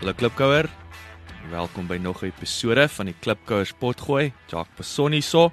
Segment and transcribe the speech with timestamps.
[0.00, 0.64] Hallo Klipkouer.
[1.50, 4.32] Welkom by nog 'n episode van die Klipkouers potgooi.
[4.48, 5.52] Jacques Passon hierso.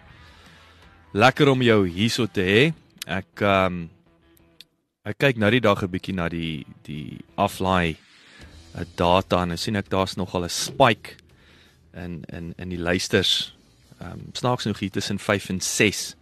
[1.12, 2.74] Lekker om jou hierso te hê.
[3.06, 3.90] Ek ehm um,
[5.04, 7.98] ek kyk nou die dag 'n bietjie na die die aflaai
[8.76, 11.18] uh, data en sien ek daar's nogal 'n spike
[11.94, 13.54] in in in die luisters.
[14.00, 16.16] Ehm um, snaaks nog hier tussen 5 en 6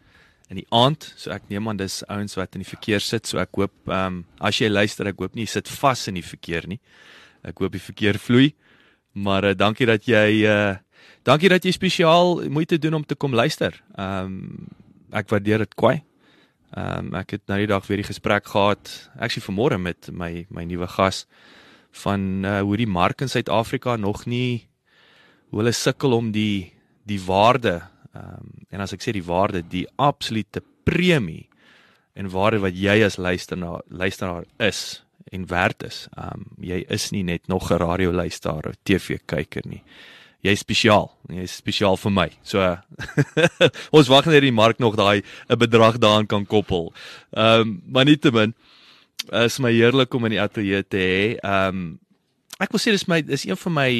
[0.50, 1.14] in die aand.
[1.16, 3.28] So ek neem aan dis ouens wat in die verkeer sit.
[3.28, 6.16] So ek hoop ehm um, as jy luister, ek hoop nie jy sit vas in
[6.16, 6.80] die verkeer nie.
[7.46, 8.54] Ek hoop die verkeer vloei.
[9.16, 10.76] Maar uh, dankie dat jy uh
[11.26, 13.78] dankie dat jy spesiaal moeite doen om te kom luister.
[13.96, 14.68] Ehm um,
[15.16, 16.04] ek waardeer dit kwai.
[16.76, 18.92] Ehm um, ek het nou die dag weer die gesprek gehad.
[19.18, 21.26] Actually vanmôre met my my nuwe gas
[22.04, 24.68] van uh hoe die mark in Suid-Afrika nog nie
[25.50, 26.74] hoe hulle sukkel om die
[27.08, 27.82] die waarde
[28.14, 31.48] ehm um, en as ek sê die waarde, die absolute premie
[32.16, 36.06] en waarde wat jy as luisteraar luisteraar is en werd is.
[36.18, 39.84] Um jy is nie net nog 'n radio luisteraar of TV kyker nie.
[40.42, 41.18] Jy's spesiaal.
[41.28, 42.30] Jy's spesiaal vir my.
[42.44, 42.78] So
[43.98, 46.94] ons wag net die mark nog daai 'n bedrag daaraan kan koppel.
[47.32, 48.54] Um maar nietemin
[49.32, 51.38] is my heerlik om in die ateljee te hê.
[51.44, 52.00] Um
[52.60, 53.92] ek wil sê dis my is een van my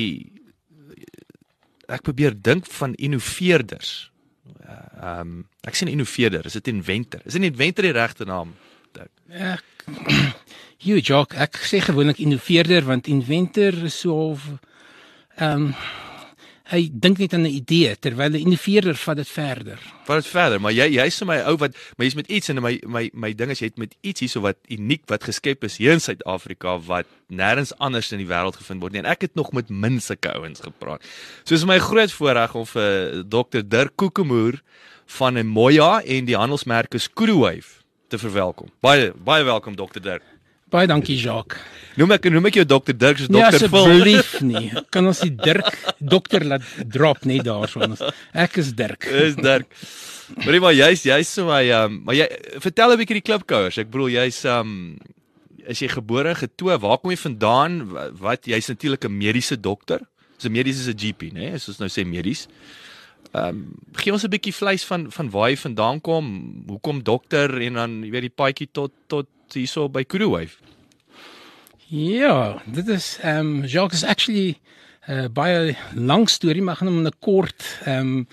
[1.88, 4.12] ek probeer dink van innoveerders.
[5.02, 7.22] Um ek sien innoveerder, is dit inventor?
[7.26, 8.54] Is dit inventor die regte naam?
[9.30, 9.64] Ek
[10.86, 14.44] Hugh Jock, ek sê gewoonlik innoveerder want inventor is so of
[15.42, 15.72] ehm um,
[16.66, 19.80] hy dink net aan 'n idee terwyl 'n innoveerder vat dit verder.
[20.06, 22.62] Vat dit verder, maar jy jy's so my ou wat maar jy's met iets en
[22.62, 25.78] my my my ding is jy het met iets hierso wat uniek wat geskep is
[25.78, 29.36] hier in Suid-Afrika wat nêrens anders in die wêreld gevind word nie en ek het
[29.36, 31.02] nog met min sulke ouens gepraat.
[31.46, 34.62] So is my groot voorreg om vir Dr Dirk Kokemoer
[35.18, 38.70] van Emoya en die handelsmerk Skuruwave te verwelkom.
[38.82, 40.35] Baie baie welkom Dr Dirk.
[40.74, 41.60] Baie dankie Jacques.
[41.96, 43.86] Noem ek noem ek jou Dr Dirk soos Nee, Dr Phil.
[43.86, 44.72] asseblief nie.
[44.92, 45.68] Kan ons die Dirk
[46.02, 48.02] dokter laat drop net daarso ons.
[48.34, 49.06] Ek is Dirk.
[49.06, 49.70] Is Dirk.
[50.42, 52.26] Maar maar jy's jy's so my um maar jy
[52.64, 53.78] vertel 'n bietjie die klipkouers.
[53.78, 54.98] Ek bedoel jy's um
[55.68, 56.78] is jy gebore getoe?
[56.82, 57.86] Waar kom jy vandaan?
[57.94, 60.02] Wa- Wat jy's natuurlik 'n mediese dokter.
[60.40, 61.52] So medies is 'n GP, né?
[61.52, 61.60] Nee?
[61.60, 62.48] Soos nou sê medies.
[63.34, 66.66] Um gee ons 'n bietjie vleis van van waar jy vandaan kom.
[66.68, 70.58] Hoekom dokter en dan jy weet die paadjie tot tot hierso by Kuruwave.
[71.88, 74.58] Ja, dit is ehm um, Jacques is actually
[75.08, 78.28] 'n uh, baie lang storie, maar gaan hom in 'n kort ehm um,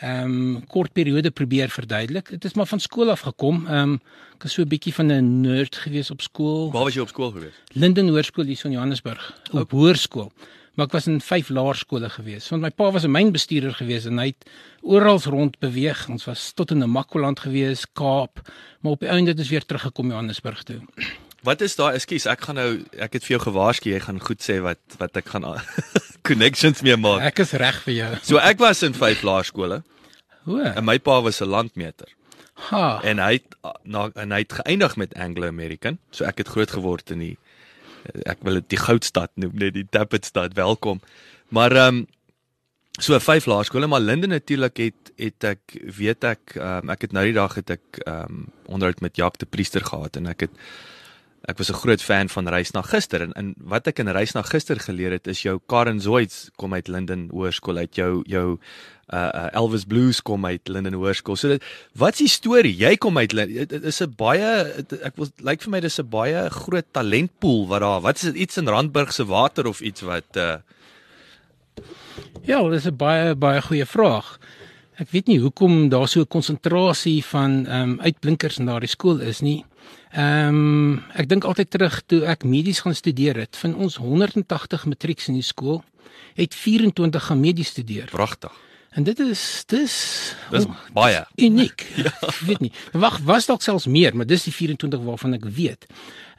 [0.00, 2.30] ehm um, kort periode probeer verduidelik.
[2.30, 3.66] Dit is maar van skool af gekom.
[3.66, 4.00] Ehm um,
[4.34, 6.70] ek was so 'n bietjie van 'n nerd gewees op skool.
[6.70, 7.54] Waar was jy op skool gewees?
[7.72, 10.32] Linden Hoërskool hier so in Johannesburg, op hoërskool.
[10.74, 12.48] Maar ek was in vyf laerskole gewees.
[12.48, 14.46] Want my pa was 'n mynbestuurder gewees en hy het
[14.82, 16.08] oral rond beweeg.
[16.08, 18.40] Ons was tot in Namakoland gewees, Kaap,
[18.80, 20.80] maar op die einde het ons weer teruggekom Johannesburg toe.
[21.42, 21.94] Wat is daai?
[21.94, 25.16] Ekskuus, ek gaan nou ek het vir jou gewaarsku jy gaan goed sê wat wat
[25.16, 25.44] ek gaan
[26.28, 27.20] connections mee maak.
[27.20, 28.16] Ek is reg vir jou.
[28.22, 29.82] So ek was in vyf laerskole
[30.46, 30.58] O.
[30.58, 32.06] en my pa was 'n landmeter
[32.70, 33.00] Ha.
[33.02, 35.98] en hy het na en hy het geëindig met Anglo American.
[36.10, 37.36] So ek het groot geword in die
[38.24, 40.56] ek wil dit die goudstad noem, net die Tappet stad.
[40.58, 41.00] Welkom.
[41.48, 42.06] Maar ehm um,
[43.00, 47.24] so vyf laerskole, maar Linde natuurlik het het ek weet ek um, ek het nou
[47.24, 50.54] die dag het ek ehm um, onderhoud met Jacques de Priester gehad en ek het
[51.48, 54.32] ek was 'n groot fan van Reis na gister en, en wat ek in Reis
[54.34, 58.58] na gister geleer het is jou Karen Zoids kom uit Linden Hoërskool uit jou jou
[59.12, 61.36] uh, uh Elvis Blues kom uit Linden Hoërskool.
[61.36, 61.62] So dit
[61.94, 62.76] wat's die storie?
[62.76, 63.68] Jy kom uit Linden.
[63.68, 64.40] Dit is 'n baie
[64.76, 68.00] het- ek wil lyk vir my dis 'n baie groot talentpool wat daar.
[68.00, 70.56] Wat is dit iets in Randburg se water of iets wat uh
[72.44, 74.38] Ja, dis 'n baie baie goeie vraag.
[74.98, 79.20] Ek weet nie hoekom daar so 'n konsentrasie van ehm um, uitblinkers in daardie skool
[79.20, 79.64] is nie.
[80.12, 83.56] Ehm um, ek dink altyd terug toe ek medies gaan studeer het.
[83.56, 85.82] Van ons 180 matrieks in die skool
[86.34, 88.08] het 24 gaan medies studeer.
[88.12, 88.52] pragtig.
[88.92, 89.92] En dit is dis
[90.50, 91.24] Dis oh, baie.
[91.36, 91.86] uniek.
[92.04, 92.12] ja.
[92.20, 92.72] Ek weet nie.
[92.92, 95.86] Wag, was dalk selfs meer, maar dis die 24 waarvan ek weet.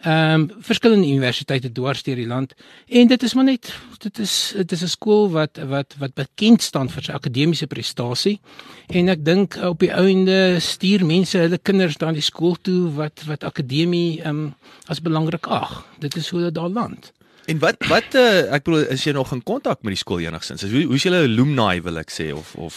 [0.04, 2.52] Ehm um, verskillende universiteite dwars deur die land
[2.88, 3.70] en dit is maar net
[4.04, 8.40] dit is dit is 'n skool wat wat wat bekend staan vir sy akademiese prestasie
[8.88, 13.24] en ek dink op die einde stuur mense hulle kinders dan die skool toe wat
[13.28, 14.56] wat akademie ehm um,
[14.88, 15.86] as belangrik ag.
[16.00, 17.12] Dit is hoe dit daar land.
[17.46, 20.64] En wat wat uh, ek bedoel is jy nog in kontak met die skool enigstens?
[20.64, 22.76] Hoe hoe's julle alumni wil ek sê of of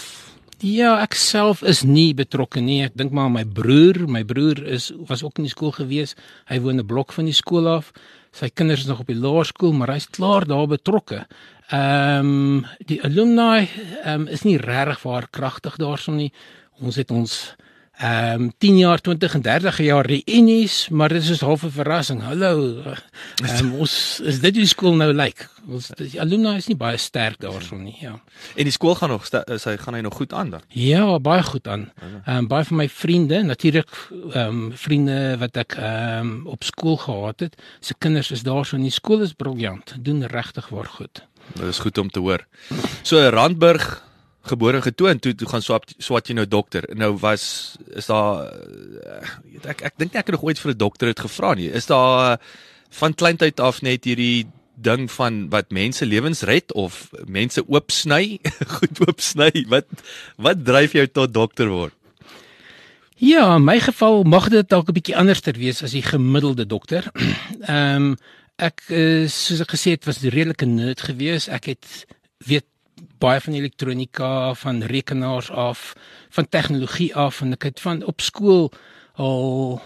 [0.65, 2.79] Ja, ek self is nie betrokke nie.
[2.87, 6.15] Ek dink maar my broer, my broer is was ook in die skool gewees.
[6.49, 7.93] Hy woon 'n blok van die skool af.
[8.33, 11.27] Sy kinders is nog op die laerskool, maar hy's klaar daar betrokke.
[11.69, 13.69] Ehm um, die alumni
[14.05, 16.33] ehm um, is nie regtig waar kragtig daarson nie.
[16.81, 17.55] Ons het ons
[17.97, 22.23] ehm um, 10 jaar, 20 en 30 jaar reunies, maar dit is half 'n verrassing.
[22.23, 22.83] Hallo.
[23.61, 25.49] Um, ons is dit die skool nou lyk.
[25.69, 28.21] Ons die alumni is nie baie sterk daarson nie, ja.
[28.55, 30.61] en die skool gaan nog sta- sy gaan hy nog goed aan dan?
[30.69, 31.93] Ja, baie goed aan.
[32.27, 33.89] Ehm um, baie van my vriende, natuurlik
[34.33, 38.67] ehm um, vriende wat ek ehm um, op skool gehad het, se kinders is daar
[38.67, 41.25] so in die skool is briljant, doen regtig waar goed.
[41.55, 42.47] Dit is goed om te hoor.
[43.03, 44.06] So Randburg
[44.47, 46.87] gebore getoon toe toe gaan swat swat jy nou dokter.
[46.95, 50.79] Nou was is daar uh, ek ek dink nie ek het nog ooit vir 'n
[50.79, 51.71] dokter dit gevra nie.
[51.71, 52.39] Is daar
[52.91, 54.47] van kleintyd af net hierdie
[54.77, 58.39] ding van wat mense lewens red of mense oopsny,
[58.77, 59.65] goed oopsny.
[59.69, 59.87] Wat
[60.37, 61.95] wat dryf jou tot dokter word?
[63.17, 67.11] Ja, in my geval mag dit dalk 'n bietjie anderster wees as die gemiddelde dokter.
[67.67, 68.17] Ehm um,
[68.57, 68.81] ek
[69.29, 71.49] soos ek gesê het was redelike nerd geweest.
[71.49, 72.07] Ek het
[72.45, 72.65] weet
[73.19, 75.95] baie van elektronika, van rekenaars af,
[76.31, 78.73] van tegnologie af en ek het van op skool
[79.15, 79.81] al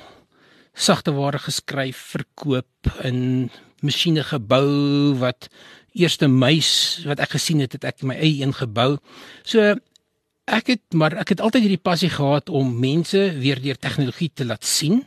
[0.74, 3.50] sagte ware geskryf, verkoop in
[3.84, 5.48] masjiene gebou wat
[5.92, 8.98] eerste muis wat ek gesien het, het ek my eie een gebou.
[9.42, 9.76] So
[10.50, 14.46] ek het maar ek het altyd hierdie passie gehad om mense weer deur tegnologie te
[14.46, 15.04] laat sien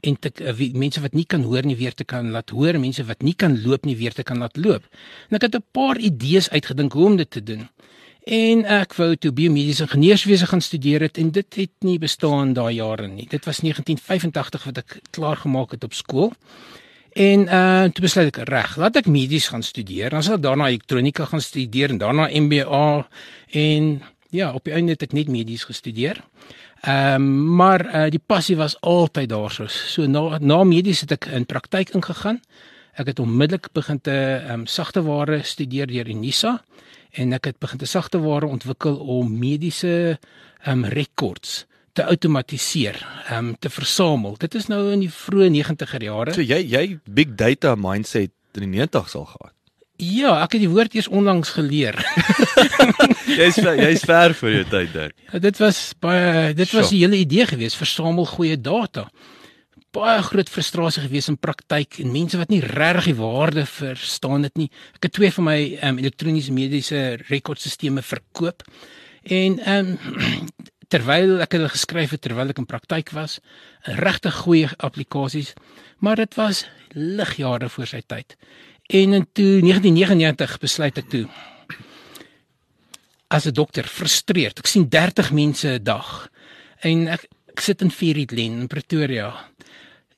[0.00, 2.78] en te uh, wie, mense wat nie kan hoor nie weer te kan laat hoor,
[2.78, 4.86] mense wat nie kan loop nie weer te kan laat loop.
[5.28, 7.68] En ek het 'n paar idees uitgedink hoe om dit te doen.
[8.28, 12.74] En ek wou toe biomediese ingenieurswese gaan studeer het en dit het nie bestaan daai
[12.74, 13.26] jare nie.
[13.28, 16.32] Dit was 1985 wat ek klaar gemaak het op skool.
[17.12, 20.10] En uh toe besluit ek reg, laat ek medies gaan studeer.
[20.10, 23.08] Dan sal ek daarna elektronika gaan studeer en daarna MBA
[23.50, 26.20] en ja, op die einde het ek net medies gestudeer.
[26.80, 29.66] Ehm um, maar uh die passie was altyd daar so.
[29.66, 32.40] So na na medies het ek in praktyk ingegaan.
[32.94, 36.62] Ek het onmiddellik begin te ehm um, sagte ware studeer deur Unisa
[37.10, 40.18] en ek het begin te sagte ware ontwikkel om mediese
[40.62, 44.36] ehm um, rekords te outomatiseer, ehm um, te versamel.
[44.38, 46.34] Dit is nou in die vroeë 90er jare.
[46.34, 49.57] So jy jy big data mindset in die 90's al gehad.
[49.98, 51.96] Ja, ek het die woord eers onlangs geleer.
[53.26, 55.14] Jy's jy's ver vir jou tyd daar.
[55.32, 59.08] Ja, dit was baie dit was die hele idee gewees, versamel goeie data.
[59.96, 64.62] Baie groot frustrasie gewees in praktyk en mense wat nie regtig die waarde verstaan dit
[64.62, 64.68] nie.
[65.00, 65.58] Ek het twee van my
[65.90, 68.62] um, elektroniese mediese rekordstelsels verkoop.
[69.26, 70.46] En ehm um,
[70.94, 73.40] terwyl ek hulle geskryf het terwyl ek in praktyk was,
[73.98, 75.52] regtig goeie applikasies,
[75.98, 76.64] maar dit was
[76.94, 78.38] ligjare voor sy tyd.
[78.88, 81.26] En in toe 1999 besluit ek toe
[83.28, 84.58] as 'n dokter frustreerd.
[84.58, 86.30] Ek sien 30 mense 'n dag
[86.80, 89.44] en ek, ek sit in Vierrietlen in Pretoria.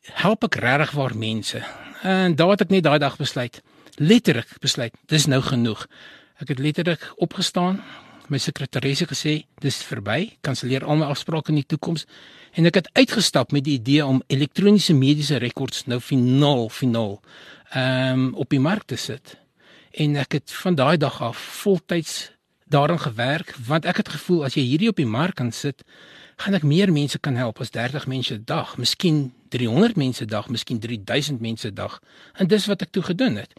[0.02, 1.64] Help ek regtig waar mense?
[2.02, 3.62] En daar het ek net daai dag besluit,
[3.96, 5.86] letterlik besluit, dis nou genoeg.
[6.38, 7.82] Ek het letterlik opgestaan,
[8.28, 12.06] my sekretaresse gesê, dis verby, kanselleer al my afsprake in die toekoms
[12.52, 17.20] en ek het uitgestap met die idee om elektroniese mediese rekords nou finaal finaal
[17.70, 19.36] ehm um, op die mark te sit.
[19.90, 22.32] En ek het van daai dag af voltyds
[22.70, 25.84] daaraan gewerk want ek het gevoel as jy hierdie op die mark kan sit,
[26.36, 30.28] gaan ek meer mense kan help as 30 mense 'n dag, miskien 300 mense 'n
[30.28, 32.00] dag, miskien 3000 mense 'n dag.
[32.34, 33.52] En dis wat ek toe gedoen het.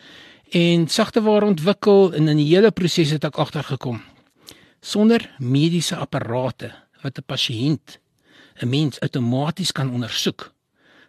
[0.52, 4.02] En sagteware ontwikkel en in die hele proses het ek agtergekom.
[4.82, 8.00] Sonder mediese apparate wat 'n pasiënt
[8.62, 10.54] 'n mens outomaties kan ondersoek,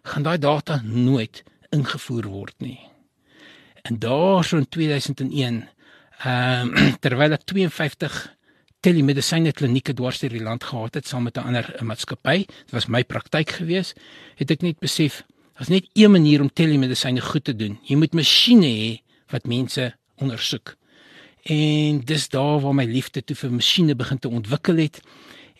[0.03, 2.79] gaan daai data nooit ingevoer word nie.
[3.81, 5.69] En daarso in 2001
[6.23, 8.35] ehm um, terwyl ek 52
[8.83, 12.71] telemedisyne klinieke dwars deur die land gehad het saam met 'n ander eh, maatskappy, dit
[12.71, 13.93] was my praktyk gewees,
[14.35, 15.23] het ek net besef
[15.55, 17.79] daar's net een manier om telemedisyne goed te doen.
[17.83, 20.75] Jy moet masjiene hê wat mense ondersoek.
[21.43, 25.01] En dis daar waar my liefde toe vir masjiene begin te ontwikkel het.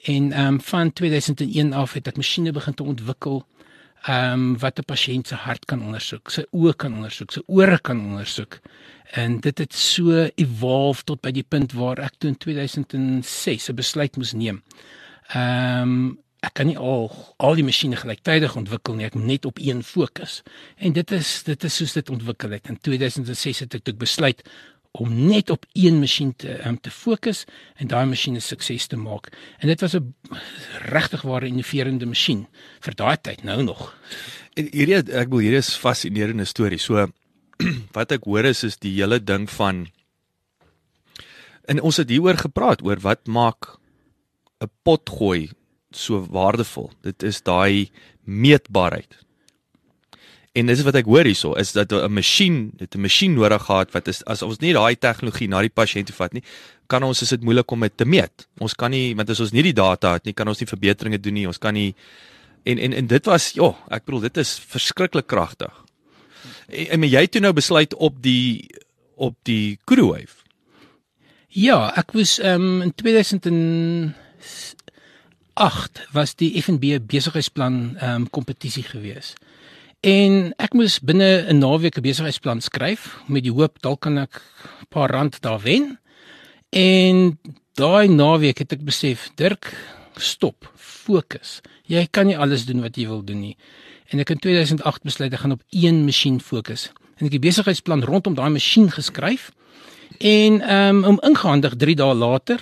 [0.04, 3.46] En ehm um, van 2001 af het ek masjiene begin te ontwikkel
[4.04, 7.80] ehm um, wat 'n pasiënt se hart kan ondersoek, sy oë kan ondersoek, sy ore
[7.80, 8.60] kan ondersoek.
[9.12, 13.76] En dit het so evolve tot by die punt waar ek toe in 2006 'n
[13.76, 14.64] besluit moes neem.
[15.34, 17.08] Ehm um, ek kan nie al
[17.38, 20.42] al die masjiene gelyktydig ontwikkel nie, ek moet net op een fokus.
[20.76, 22.68] En dit is dit is soos dit ontwikkel het.
[22.68, 24.44] In 2006 het ek toe besluit
[24.94, 27.44] om net op een masjien te um, te fokus
[27.82, 29.32] en daai masjien 'n sukses te maak.
[29.60, 30.14] En dit was 'n
[30.94, 32.48] regtig ware innoverende masjien
[32.80, 33.98] vir daai tyd nou nog.
[34.54, 36.78] En hierdie ek wil hierdie is fascinerende storie.
[36.78, 37.08] So
[37.98, 39.88] wat ek hoor is is die hele ding van
[41.66, 43.80] en ons het hieroor gepraat oor wat maak
[44.62, 45.50] 'n potgooi
[45.92, 46.92] so waardevol.
[47.02, 47.90] Dit is daai
[48.24, 49.18] meetbaarheid.
[50.54, 53.92] En dis wat ek hoor hierso is dat 'n masjien, dit 'n masjien nodig gehad
[53.92, 56.44] wat is as ons nie daai tegnologie na die pasiënt toe vat nie,
[56.88, 58.48] kan ons is dit moeilik om dit te meet.
[58.60, 61.20] Ons kan nie want as ons nie die data het nie, kan ons nie verbeteringe
[61.20, 61.48] doen nie.
[61.48, 61.96] Ons kan nie
[62.64, 65.74] en en en dit was ja, ek bedoel dit is verskriklik kragtig.
[66.68, 68.70] En, en jy het nou besluit op die
[69.16, 70.44] op die Kuruwave.
[71.50, 74.16] Ja, ek was um, in 2008
[76.14, 79.38] was die FNB besigheidsplan ehm um, kompetisie geweest.
[80.04, 84.42] En ek moes binne 'n naweek 'n besigheidsplan skryf met die hoop dalk kan ek
[84.82, 85.98] 'n paar rand daar wen.
[86.70, 87.40] En
[87.74, 89.72] daai naweek het ek besef, Dirk,
[90.16, 91.62] stop, fokus.
[91.86, 93.58] Jy kan nie alles doen wat jy wil doen nie.
[94.10, 96.92] En ek in 2008 besluit ek gaan op een masjien fokus.
[97.16, 99.52] En ek het die besigheidsplan rondom daai masjien geskryf.
[100.20, 102.60] En um, om ingehandig 3 dae later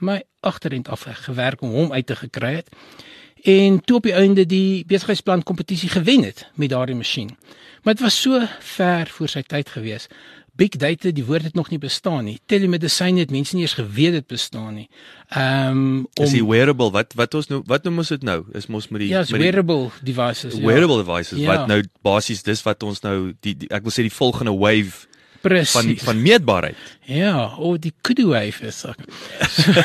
[0.00, 2.68] my agterend af gewerk om hom uit te gekry het
[3.42, 7.36] en toe op die einde die besigheidsplan kompetisie gewen het met daardie masjien.
[7.82, 10.06] Maar dit was so ver voor sy tyd gewees.
[10.54, 12.36] Big data, die woord het nog nie bestaan nie.
[12.46, 14.88] Telemedisine het mense nie eens geweet dit bestaan nie.
[15.28, 18.44] Ehm um, om Is die wearable wat wat ons nou wat noem ons dit nou?
[18.52, 20.58] Is mos met die ja, met die wearable devices.
[20.60, 21.04] Wearable ja.
[21.04, 21.56] devices ja.
[21.56, 25.08] wat nou basies dis wat ons nou die, die ek wil sê die volgende wave
[25.42, 25.72] Precies.
[25.72, 26.76] van van meetbaarheid.
[27.10, 29.00] Ja, o oh, die Kuduwave is ek.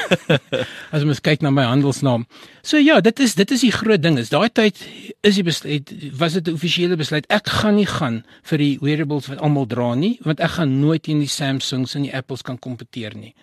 [0.94, 2.28] As mens kyk na my handelsnaam.
[2.62, 4.20] So ja, dit is dit is die groot ding.
[4.22, 4.78] Is daai tyd
[5.26, 7.26] is die besluit was dit 'n offisiële besluit.
[7.34, 11.04] Ek gaan nie gaan vir die wearables wat almal dra nie, want ek gaan nooit
[11.04, 13.34] teen die Samsungs en die Apples kan kompeteer nie.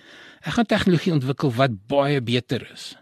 [0.44, 2.94] Ek gaan tegnologie ontwikkel wat baie beter is.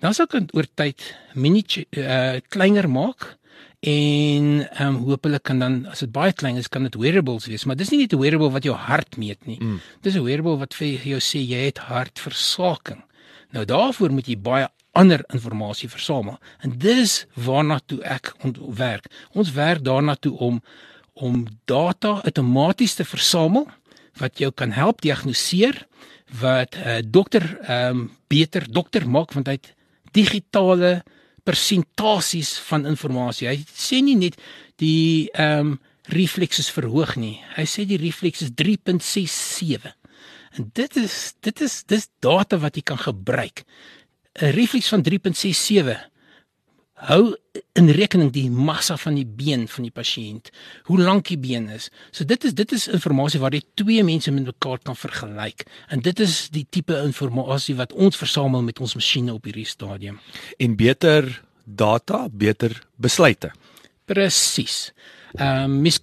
[0.00, 1.00] Dan sal ek oor tyd
[1.34, 1.64] mini
[1.96, 3.39] uh, kleiner maak
[3.80, 7.64] en ehm um, hopelik kan dan as dit baie klein is kan dit wearables wees
[7.64, 9.58] maar dis nie net 'n wearable wat jou hart meet nie.
[9.60, 9.80] Mm.
[10.02, 13.02] dis 'n wearable wat vir jou sê jy het hartversaking.
[13.50, 16.38] Nou daarvoor moet jy baie ander inligting versamel.
[16.60, 20.62] En dis waarna toe ek ontwerk ons werk daarna toe om
[21.14, 23.66] om data outomaties te versamel
[24.18, 25.86] wat jou kan help diagnoseer
[26.40, 29.74] wat 'n uh, dokter ehm um, beter dokter maak want hy het
[30.12, 31.02] digitale
[31.44, 33.48] persentasies van inligting.
[33.50, 34.40] Hy sê nie net
[34.82, 35.78] die ehm um,
[36.10, 37.36] refleks is verhoog nie.
[37.54, 39.84] Hy sê die refleks is 3.67.
[40.58, 43.62] En dit is dit is dis data wat jy kan gebruik.
[44.40, 46.09] 'n Refleks van 3.67
[47.08, 47.34] hou
[47.78, 50.50] in rekening die massa van die been van die pasiënt,
[50.90, 51.88] hoe lank die been is.
[52.12, 55.64] So dit is dit is inligting waar jy twee mense met mekaar kan vergelyk.
[55.88, 60.20] En dit is die tipe inligting wat ons versamel met ons masjiene op hierdie stadium.
[60.58, 61.28] En beter
[61.64, 63.52] data, beter besluite.
[64.04, 64.90] Presies.
[65.38, 66.00] Ehm um, mis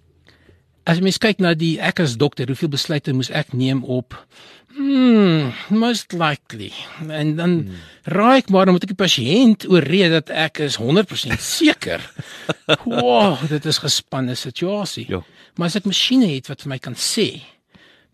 [0.87, 4.15] as mens kyk na die ek as dokter, hoeveel besluite moes ek neem op
[4.77, 6.71] Hmm, most likely.
[7.09, 7.83] En dan hmm.
[8.13, 12.03] raai ek maar moet ek die pasiënt ooreed dat ek is 100% seker.
[12.85, 15.07] wow, dit is gespanne situasie.
[15.09, 15.23] Ja.
[15.57, 17.41] Maar as ek masjiene het wat vir my kan sê,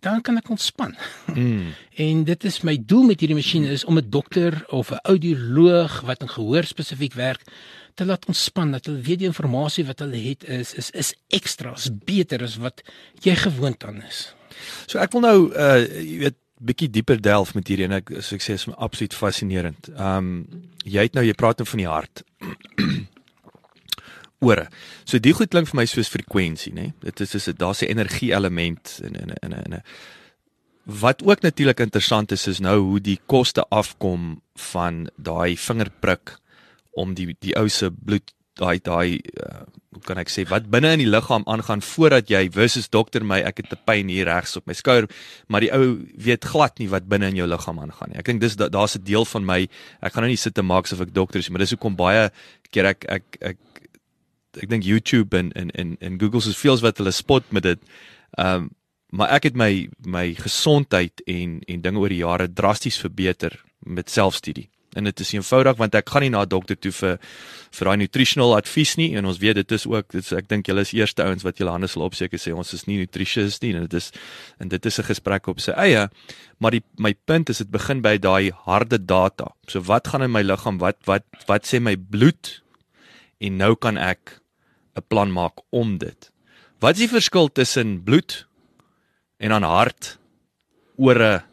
[0.03, 0.95] dan kan ek ontspan.
[1.27, 1.73] Hmm.
[2.05, 6.01] en dit is my doel met hierdie masjiene is om 'n dokter of 'n audioloog
[6.07, 7.43] wat in gehoor spesifiek werk
[7.93, 11.75] te laat ontspan dat hulle weet die inligting wat hulle het is is is ekstra,
[11.75, 12.81] is beter as wat
[13.21, 14.33] jy gewoond aan is.
[14.87, 18.37] So ek wil nou uh jy weet bietjie dieper delf met hierdie en ek so
[18.37, 19.91] ek sê is absoluut fascinerend.
[19.95, 20.29] Ehm um,
[20.83, 22.23] jy het nou jy praat nou van die hart.
[24.43, 24.67] Ore.
[25.07, 26.91] So die goed klink vir my soos frekwensie, né?
[27.03, 29.81] Dit is is daar's 'n energie element in in in 'n
[30.83, 36.37] wat ook natuurlik interessant is is nou hoe die koste afkom van daai vingerprik
[36.91, 39.63] om die die ou se bloed daai daai uh,
[40.07, 43.63] kan ek sê wat binne in die liggaam aangaan voordat jy versus dokter my ek
[43.63, 45.07] het 'n pyn hier regs op my skouer
[45.47, 48.19] maar die ou weet glad nie wat binne in jou liggaam aangaan nie.
[48.19, 49.67] Ek dink dis daar's 'n deel van my
[50.01, 52.31] ek gaan nou nie sit en maak asof ek dokter is maar dis hoekom baie
[52.71, 53.57] keer ek ek ek
[54.61, 57.79] ek dink YouTube en en en en Google se feels wat hulle spot met dit.
[58.37, 58.69] Ehm um,
[59.13, 64.09] maar ek het my my gesondheid en en dinge oor die jare drasties verbeter met
[64.09, 64.69] selfstudie.
[64.95, 67.19] En dit is eenvoudig want ek gaan nie na 'n dokter toe vir
[67.71, 69.15] vir daai nutritional advies nie.
[69.17, 71.57] En ons weet dit is ook dit is, ek dink julle is eerste ouens wat
[71.57, 74.11] julle hande sal opseker sê ons is nie nutritious nie en dit is
[74.59, 76.09] en dit is 'n gesprek op sy eie.
[76.59, 79.53] Maar die my punt is dit begin by daai harde data.
[79.67, 80.79] So wat gaan in my liggaam?
[80.79, 82.61] Wat wat wat sê my bloed?
[83.39, 84.39] En nou kan ek
[84.95, 86.31] 'n plan maak om dit.
[86.79, 88.45] Wat is die verskil tussen bloed
[89.39, 90.17] en dan hart?
[90.97, 91.43] Ore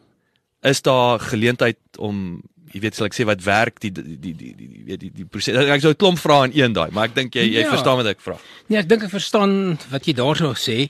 [0.61, 2.41] is daar geleentheid om
[2.73, 5.25] jy weet sal ek sê wat werk die die die die die weet die, die
[5.25, 7.69] proses ek sou 'n klomp vra in een daai maar ek dink jy jy Ja.
[7.69, 8.37] verstaan wat ek vra
[8.69, 10.89] Nee, ek dink ek verstaan wat jy daarso sê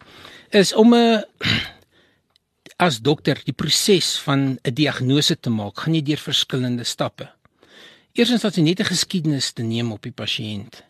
[0.51, 1.23] is om 'n
[2.85, 7.29] as dokter die proses van 'n diagnose te maak, gaan jy deur verskillende stappe.
[8.13, 10.81] Eerstens wat jy net 'n geskiedenis te neem op die pasiënt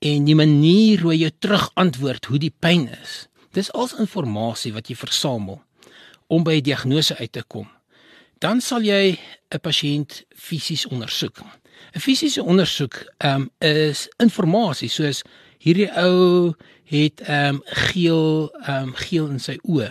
[0.00, 3.28] en die manier hoe jy terug antwoord hoe die pyn is.
[3.52, 5.62] Dis als inligting wat jy versamel
[6.28, 7.68] om by 'n diagnose uit te kom.
[8.44, 9.16] Dan sal jy
[9.56, 11.40] 'n pasiënt fisies ondersoek.
[11.96, 15.22] 'n Fisiese ondersoek um, is inligting soos
[15.58, 16.52] hierdie ou
[16.84, 19.88] het ehm um, geel ehm um, geel in sy oë.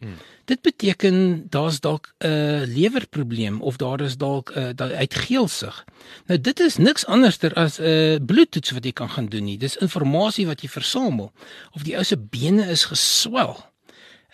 [0.00, 0.16] Hmm.
[0.44, 5.84] Dit beteken daar's dalk 'n lewerprobleem of daar is dalk 'n uh, daar uit geelsig.
[6.26, 9.58] Nou dit is niks anderster as 'n uh, bloedtoets wat jy kan gaan doen nie.
[9.58, 11.32] Dis inligting wat jy versamel
[11.72, 13.60] of die ou se bene is geswel.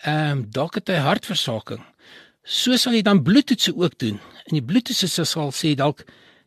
[0.01, 1.83] Ehm um, dalk het hy hartversaking.
[2.47, 4.21] So sal jy dan bloedtoetse ook doen.
[4.47, 6.05] En die bloedtoetse sal sê dalk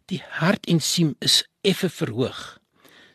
[0.08, 2.40] die hartensiem is effe verhoog.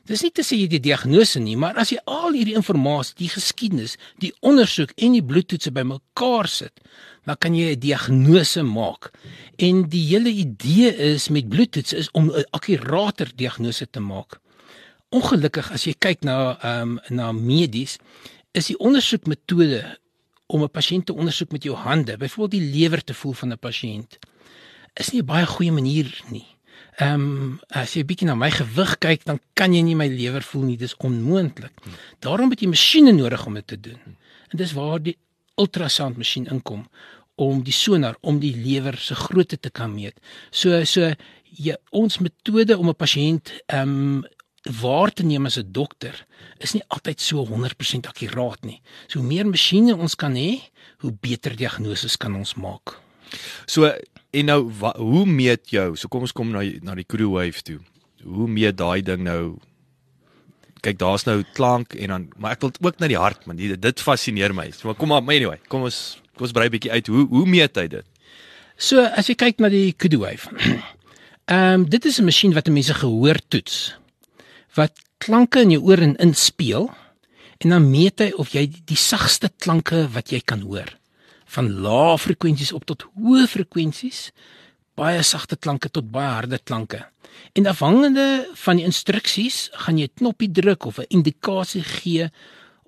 [0.06, 3.30] Dis nie te sê jy die diagnose nie, maar as jy al hierdie inligting, die
[3.34, 6.78] geskiedenis, die ondersoek en die bloedtoetse bymekaar sit,
[7.26, 9.10] dan kan jy 'n diagnose maak.
[9.58, 14.40] En die hele idee is met bloedtoetse is om 'n akkurater diagnose te maak.
[15.10, 17.98] Ongelukkig as jy kyk na ehm um, na medies,
[18.54, 19.98] is die ondersoekmetode
[20.48, 23.60] om 'n pasiënt te ondersoek met jou hande, byvoorbeeld die lewer te voel van 'n
[23.60, 24.18] pasiënt,
[24.94, 26.48] is nie 'n baie goeie manier nie.
[26.96, 30.42] Ehm um, as jy bietjie na my gewig kyk, dan kan jy nie my lewer
[30.42, 31.74] voel nie, dis onmoontlik.
[32.20, 34.00] Daarom het jy masjiene nodig om dit te doen.
[34.52, 35.18] En dis waar die
[35.56, 36.86] ultrasound masjien inkom
[37.36, 40.16] om die sonar om die lewer se grootte te kan meet.
[40.52, 41.12] So so
[41.56, 44.26] jy ons metode om 'n pasiënt ehm um,
[44.82, 46.26] waar te neem as 'n dokter
[46.60, 48.82] is nie altyd so 100% akkuraat nie.
[49.08, 50.62] So hoe meer masjiene ons kan hê,
[51.00, 53.06] hoe beter diagnoses kan ons maak.
[53.66, 53.92] so
[54.32, 57.64] en nou wa, hoe meet jou so kom ons kom na na die crew wave
[57.66, 57.80] toe
[58.24, 59.58] hoe meet daai ding nou
[60.86, 63.74] kyk daar's nou klank en dan maar ek wil ook na die hart man dit,
[63.82, 67.08] dit fascineer my so maar kom maar anyway kom ons kom ons brei bietjie uit
[67.08, 68.06] hoe hoe meet hy dit
[68.76, 70.52] So as jy kyk na die kudu wave.
[71.46, 73.96] Ehm um, dit is 'n masjien wat mense gehoor toets.
[74.76, 76.90] Wat klanke in jou oor in inspeel
[77.64, 80.92] en dan meet hy of jy die, sagste klanke wat jy kan hoor
[81.56, 84.32] van lae frekwensies op tot hoë frekwensies,
[84.98, 87.04] baie sagte klanke tot baie harde klanke.
[87.56, 92.30] En afhangende van die instruksies gaan jy 'n knoppie druk of 'n indikasie gee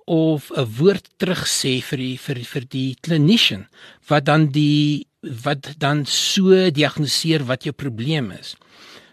[0.04, 3.68] of 'n woord terugsê vir die vir vir die clinician
[4.08, 8.56] wat dan die wat dan so diagnoseer wat jou probleem is.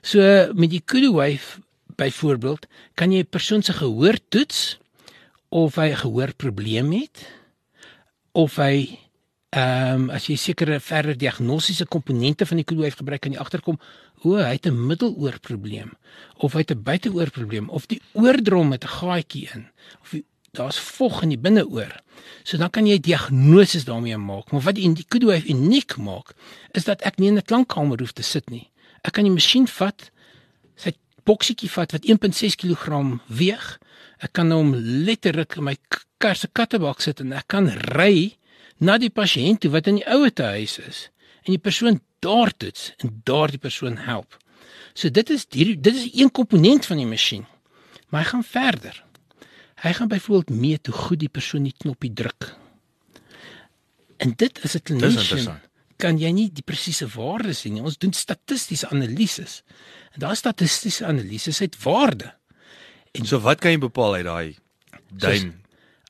[0.02, 0.20] So
[0.54, 1.62] met die kudu wave
[1.96, 4.80] byvoorbeeld kan jy 'n persoon se gehoor toets
[5.50, 7.28] of hy 'n gehoorprobleem het
[8.32, 9.00] of hy
[9.50, 13.40] ehm um, as jy sekere verder diagnostiese komponente van die kudu wave gebruik kan jy
[13.40, 13.80] agterkom
[14.24, 15.92] o, hy het 'n middeloorprobleem
[16.38, 19.70] of hy het 'n buiteoorprobleem of die oordrom het 'n gaatjie in
[20.02, 21.92] of die daar's vog in die binneoor.
[22.44, 24.52] So dan kan jy diagnoses daarmee maak.
[24.52, 26.34] Maar wat die Indicudo uniek maak,
[26.72, 28.70] is dat ek nie in 'n klankkamer hoef te sit nie.
[29.04, 30.12] Ek kan die masjien vat,
[30.76, 30.92] sy
[31.26, 33.66] boksietjie vat wat 1.6 kg weeg.
[34.24, 35.76] Ek kan hom letterlik in my
[36.22, 38.38] kar se kattebak sit en ek kan ry
[38.80, 41.10] na die pasiënt toe wat in die ouete huis is
[41.46, 44.38] en die persoon daar toets en daar die persoon help.
[44.94, 47.46] So dit is die, dit is een komponent van die masjien.
[48.10, 49.04] Maar hy gaan verder.
[49.84, 52.56] Hy gaan byvoorbeeld meet hoe goed die persoon die knoppie druk.
[54.18, 55.60] En dit is 'n clinician.
[55.98, 57.84] Kan jy nie die presiese waardes sien nie.
[57.84, 59.64] Ons doen statistiese analises.
[60.14, 62.34] En daai statistiese analises het waarde.
[63.24, 64.56] so wat kan jy bepaal uit daai
[65.12, 65.54] duim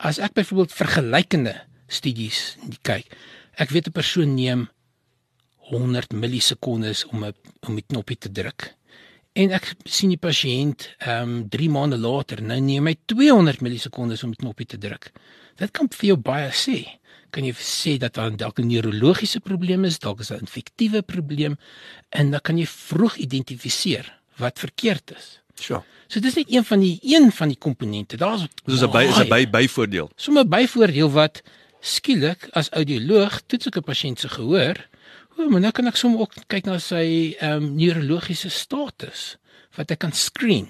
[0.04, 1.54] As ek byvoorbeeld vergelykende
[1.88, 3.08] studies kyk,
[3.56, 4.68] ek weet 'n persoon neem
[5.72, 7.34] 100 millisekondes om 'n
[7.68, 8.76] om die knoppie te druk.
[9.34, 14.24] En ek sien die pasiënt ehm um, 3 maande later nou neem hy 200 millisekondes
[14.24, 15.12] om die knoppie te druk.
[15.56, 17.00] Dit kan vir jou baie sê.
[17.32, 21.02] Kan jy sê dat daar dalk 'n neurologiese probleem is, dalk is daar 'n infektiewe
[21.02, 21.58] probleem
[22.10, 25.42] en dan kan jy vroeg identifiseer wat verkeerd is.
[25.56, 28.18] sure So dis net een van die een van die komponente.
[28.18, 31.42] Daar's dis 'n by is 'n by byvoordeel Sommige byvoordeel wat
[31.82, 34.88] skielik as audioloog toets ek 'n pasiënt se gehoor,
[35.36, 39.36] O, maar nou kan ek sommer ook kyk na sy ehm um, neurologiese status
[39.76, 40.70] wat ek kan screen.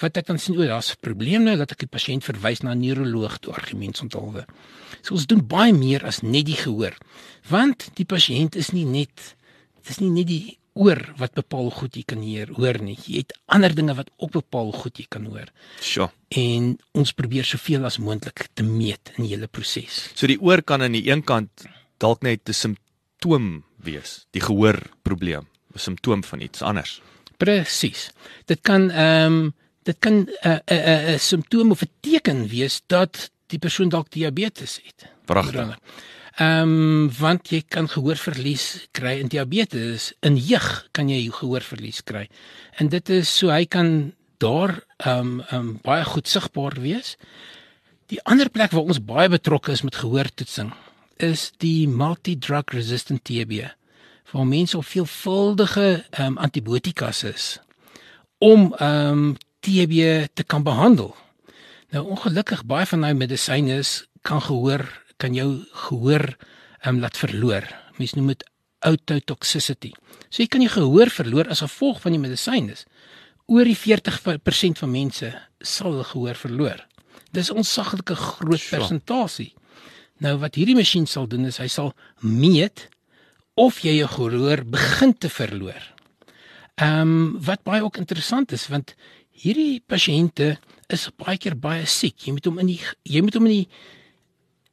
[0.00, 2.72] Wat ek kan sien o, daar's 'n probleem nou dat ek die pasiënt verwys na
[2.72, 4.46] 'n neuroloog toe argumentsonthulwe.
[5.02, 6.96] So ons doen baie meer as net die gehoor.
[7.48, 9.36] Want die pasiënt is nie net
[9.86, 12.96] dis nie net die oor wat bepaal goed jy kan hoor, hoor nie.
[12.96, 15.50] Jy het ander dinge wat ook bepaal goed jy kan hoor.
[15.80, 16.08] Sjoe.
[16.28, 20.08] En ons probeer soveel as moontlik te meet in die hele proses.
[20.14, 21.66] So die oor kan aan die een kant
[21.98, 27.00] dalk net 'n simptoom wees, die gehoorprobleem, 'n simptoom van iets anders.
[27.36, 28.10] Presies.
[28.46, 31.90] Dit kan ehm um, dit kan 'n uh, 'n uh, 'n uh, simptoom of 'n
[32.00, 35.06] teken wees dat die persoon dalk diabetes het.
[35.24, 35.78] Pragtig.
[36.32, 40.12] Ehm um, want jy kan gehoorverlies kry in diabetes.
[40.20, 42.28] In jeug kan jy gehoorverlies kry.
[42.80, 47.16] En dit is so hy kan daar ehm um, ehm um, baie goed sigbaar wees.
[48.06, 50.72] Die ander plek waar ons baie betrokke is met gehoortoetsing
[51.16, 53.68] is die multi-drug resistant TB.
[54.32, 57.58] Waar mense op veelvuldige ehm um, antibiotikas is
[58.38, 61.12] om ehm um, TB te kan behandel.
[61.92, 63.80] Nou ongelukkig baie van daai medisyne
[64.26, 64.86] kan gehoor
[65.22, 66.24] kan jou gehoor
[66.82, 67.66] ehm um, laat verloor.
[67.98, 68.44] Mense noem dit
[68.82, 69.92] ototoxicity.
[70.28, 72.74] So jy kan jou gehoor verloor as gevolg van die medisyne.
[73.46, 76.80] Oor die 40% van mense sal hulle gehoor verloor.
[77.30, 79.54] Dis 'n onsaglike groot persentasie.
[80.18, 82.88] Nou wat hierdie masjien sal doen is hy sal meet
[83.54, 85.82] of jy jou gehoor begin te verloor.
[86.80, 88.94] Ehm um, wat baie ook interessant is want
[89.32, 90.56] hierdie pasiënte
[90.92, 92.18] is baie keer baie siek.
[92.26, 93.68] Jy moet hom in die jy moet hom in die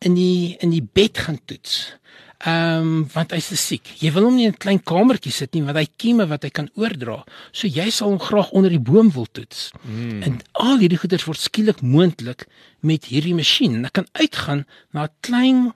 [0.05, 1.99] in die in die bed gaan toets.
[2.39, 3.89] Ehm um, want hy's siek.
[3.99, 6.49] Jy wil hom nie in 'n klein kamertjie sit nie want hy kieme wat hy
[6.49, 7.25] kan oordra.
[7.51, 9.71] So jy sal hom graag onder die boom wil toets.
[9.83, 10.23] Mm.
[10.23, 12.47] En al hierdie goeders word skielik moontlik
[12.79, 13.83] met hierdie masjien.
[13.85, 15.73] Ek kan uitgaan na 'n klein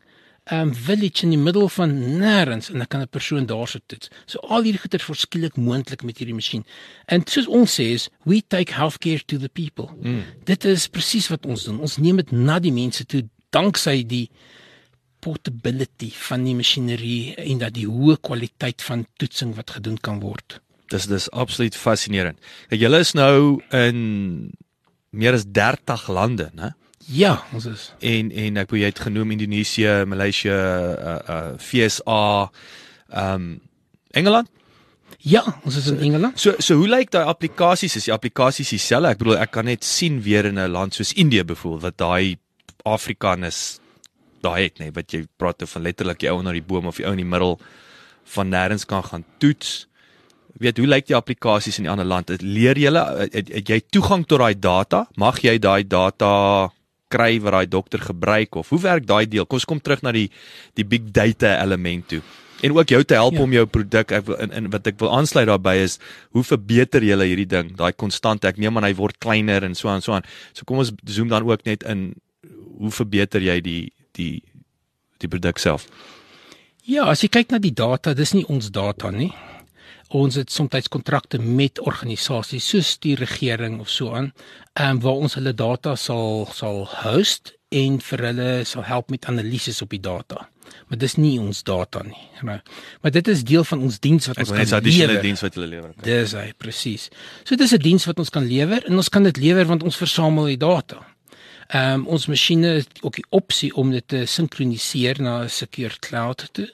[0.51, 4.09] um village in die middel van nêrens en dan kan 'n persoon daar sit toets.
[4.25, 6.65] So al hierdie goeie word skielik moontlik met hierdie masjien.
[7.05, 9.89] En soos ons sê is we take healthcare to the people.
[10.01, 10.23] Mm.
[10.43, 11.79] Dit is presies wat ons doen.
[11.79, 14.29] Ons neem dit na die mense toe danksy die
[15.19, 20.59] portability van die masjinerie en dat die hoë kwaliteit van toetsing wat gedoen kan word.
[20.87, 22.39] Dis dis absoluut fascinerend.
[22.69, 24.51] Julle is nou in
[25.09, 26.73] meer as 30 lande, né?
[27.07, 27.91] Ja, ons is.
[27.99, 32.51] En en ek wou jy het genoem Indonesië, Maleisië, uh uh FSA,
[33.09, 33.61] ehm um,
[34.13, 34.49] Engeland?
[35.17, 36.39] Ja, ons is in Engeland.
[36.39, 37.95] So so hoe lyk daai applikasies?
[37.95, 39.13] Is die applikasies dieselfde?
[39.13, 42.37] Ek bedoel ek kan net sien weer in 'n land soos Indië byvoorbeeld wat daai
[42.83, 43.79] Afrikaners
[44.41, 47.05] daai het nê, wat jy praat van letterlik die ou onder die boom of die
[47.05, 47.59] ou in die middel
[48.35, 49.87] van nêrens kan gaan toets.
[50.59, 52.29] Weet hoe lyk die applikasies in die ander land?
[52.41, 52.91] Leer jy
[53.31, 55.07] het, het jy toegang tot daai data?
[55.15, 56.71] Mag jy daai data
[57.13, 59.45] kry wat daai dokter gebruik of hoe werk daai deel?
[59.45, 60.29] Kom ons kom terug na die
[60.77, 62.21] die big data element toe.
[62.63, 63.43] En ook jou te help ja.
[63.43, 65.97] om jou produk ek wil in, in wat ek wil aansluit daarbey is
[66.31, 67.73] hoe verbeter jy hierdie ding?
[67.79, 68.47] Daai konstante.
[68.47, 70.27] Ek neem aan hy word kleiner en so aan so aan.
[70.55, 72.13] So kom ons zoom dan ook net in
[72.79, 73.83] hoe verbeter jy die
[74.17, 74.35] die
[75.19, 75.87] die produk self?
[76.83, 79.31] Ja, as jy kyk na die data, dis nie ons data nie
[80.13, 84.31] ons het soms kontrakte met organisasies soos die regering of so aan,
[84.73, 89.25] ehm um, waar ons hulle data sal sal host en vir hulle sal help met
[89.25, 90.47] analises op die data.
[90.87, 92.27] Maar dis nie ons data nie.
[92.41, 92.61] Maar,
[93.01, 94.83] maar dit is deel van ons diens wat ons kan lewer.
[94.83, 95.93] Dis 'n diens wat hulle lewer.
[96.01, 97.09] Dis hy presies.
[97.43, 99.97] So dis 'n diens wat ons kan lewer en ons kan dit lewer want ons
[99.97, 101.01] versamel die data.
[101.67, 105.97] Ehm um, ons masjiene het ook die opsie om dit te sinkroniseer na 'n secure
[105.99, 106.69] cloud toe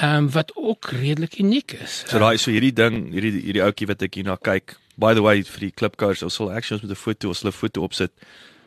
[0.00, 2.04] ehm um, wat ook redelik uniek is.
[2.08, 4.78] So daai so hierdie ding, hierdie hierdie ouetjie wat ek hier na kyk.
[5.00, 7.58] By the way vir die klipkars, ons sal actually met 'n foto, ons sal 'n
[7.58, 8.12] foto opsit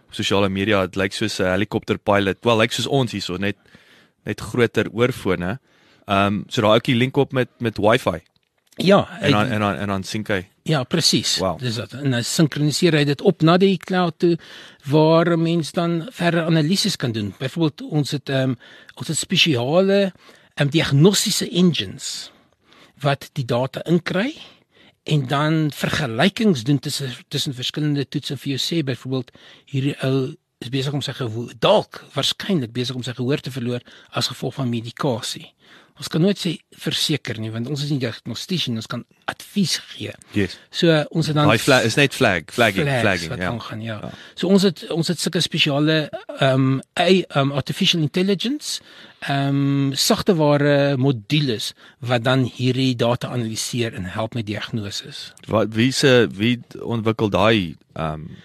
[0.08, 0.86] op sosiale media.
[0.86, 2.38] Dit lyk soos 'n helikopter pilot.
[2.46, 3.58] Wel, lyk soos ons hierso net
[4.26, 5.60] net groter oorfone.
[6.08, 8.22] Ehm um, so daai ouetjie link op met met wifi.
[8.76, 10.48] Ja, en dan en dan en dan sink hy.
[10.64, 11.38] Ja, presies.
[11.38, 11.60] Wow.
[11.60, 11.94] Dis dit.
[11.94, 14.38] En dan sinkroniseer hy dit op na die cloud toe
[14.90, 17.34] waar mense dan verder analises kan doen.
[17.40, 18.56] Byvoorbeeld ons het ehm um,
[18.96, 20.14] ons het spesiale
[20.60, 22.32] um, diagnostiese engines
[23.04, 24.34] wat die data inkry
[25.04, 29.34] en dan vergelykings doen tussen tussen verskillende toetse vir jou sê byvoorbeeld
[29.72, 33.84] hierdie ou is besig om sy gehoor dalk waarskynlik besig om sy gehoor te verloor
[34.16, 35.50] as gevolg van medikasie.
[36.02, 40.14] Ons kan nooit sê verseker nie want ons is nie diagnostician, ons kan advies gee.
[40.34, 40.56] Yes.
[40.74, 43.52] So ons het dan Hy flag is net flag, flagging, flagging, ja.
[43.68, 44.00] Gaan, ja.
[44.02, 44.12] ja.
[44.40, 45.98] So ons het ons het sulke spesiale
[46.40, 48.80] ehm um, um, artificial intelligence
[49.28, 55.14] ehm um, sagteware modules wat dan hierdie data analiseer en help met diagnose.
[55.48, 58.42] Wat wie se wie ontwikkel daai ehm um...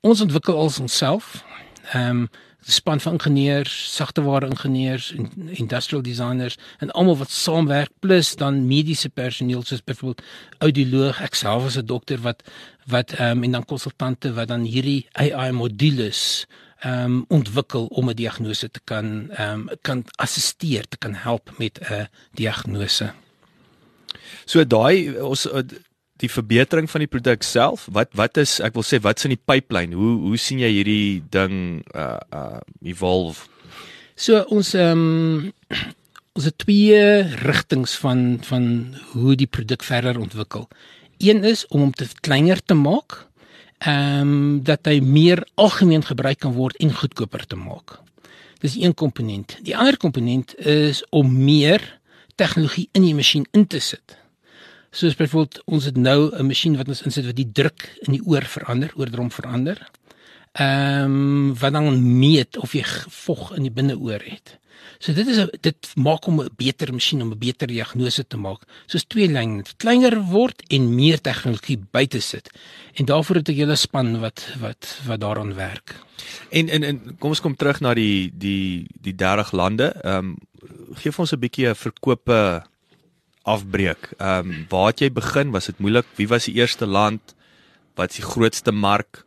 [0.00, 1.44] ons ontwikkel als onsself
[1.92, 2.28] Ehm um,
[2.66, 9.08] span van ingenieurs, sagteware ingenieurs en industrial designers en almal wat saamwerk plus dan mediese
[9.08, 10.22] personeel soos byvoorbeeld
[10.58, 12.42] audioloog, ek self as 'n dokter wat
[12.86, 16.46] wat ehm um, en dan konsultante wat dan hierdie AI modules
[16.80, 21.50] ehm um, ontwikkel om 'n diagnose te kan ehm um, kan assisteer, te kan help
[21.58, 23.12] met 'n diagnose.
[24.44, 25.48] So daai ons
[26.22, 29.42] die verbetering van die produk self, wat wat is ek wil sê wat's in die
[29.42, 29.96] pipeline?
[29.96, 33.48] Hoe hoe sien jy hierdie ding uh uh evolve?
[34.16, 35.52] So ons ehm um,
[36.36, 40.68] ons het twee rigtings van van hoe die produk verder ontwikkel.
[41.18, 43.26] Een is om hom te kleiner te maak
[43.84, 48.00] ehm um, dat hy meer algemeen gebruik kan word en goedkoper te maak.
[48.64, 49.58] Dis een komponent.
[49.62, 51.82] Die ander komponent is om meer
[52.36, 54.16] tegnologie in die masjien in te sit.
[54.96, 58.24] Soos byvoorbeeld ons het nou 'n masjien wat ons insit wat die druk in die
[58.24, 59.90] oor verander, oordrom verander.
[60.52, 64.58] Ehm um, wat dan meet of jy vog in die binneoor het.
[64.98, 68.36] So dit is 'n dit maak hom 'n beter masjien om 'n beter diagnose te
[68.36, 68.62] maak.
[68.86, 72.50] Soos twee lyne kleiner word en meer tegnologie buite sit.
[72.94, 75.94] En daarvoor het ek julle span wat wat wat daaraan werk.
[76.50, 79.92] En en en kom ons kom terug na die die die 30 lande.
[80.02, 80.36] Ehm um,
[80.94, 82.62] gee vir ons 'n bietjie 'n verkope
[83.46, 84.10] afbreek.
[84.18, 85.52] Ehm um, waar het jy begin?
[85.54, 86.06] Was dit moeilik?
[86.18, 87.34] Wie was die eerste land?
[87.94, 89.24] Wat is die grootste mark?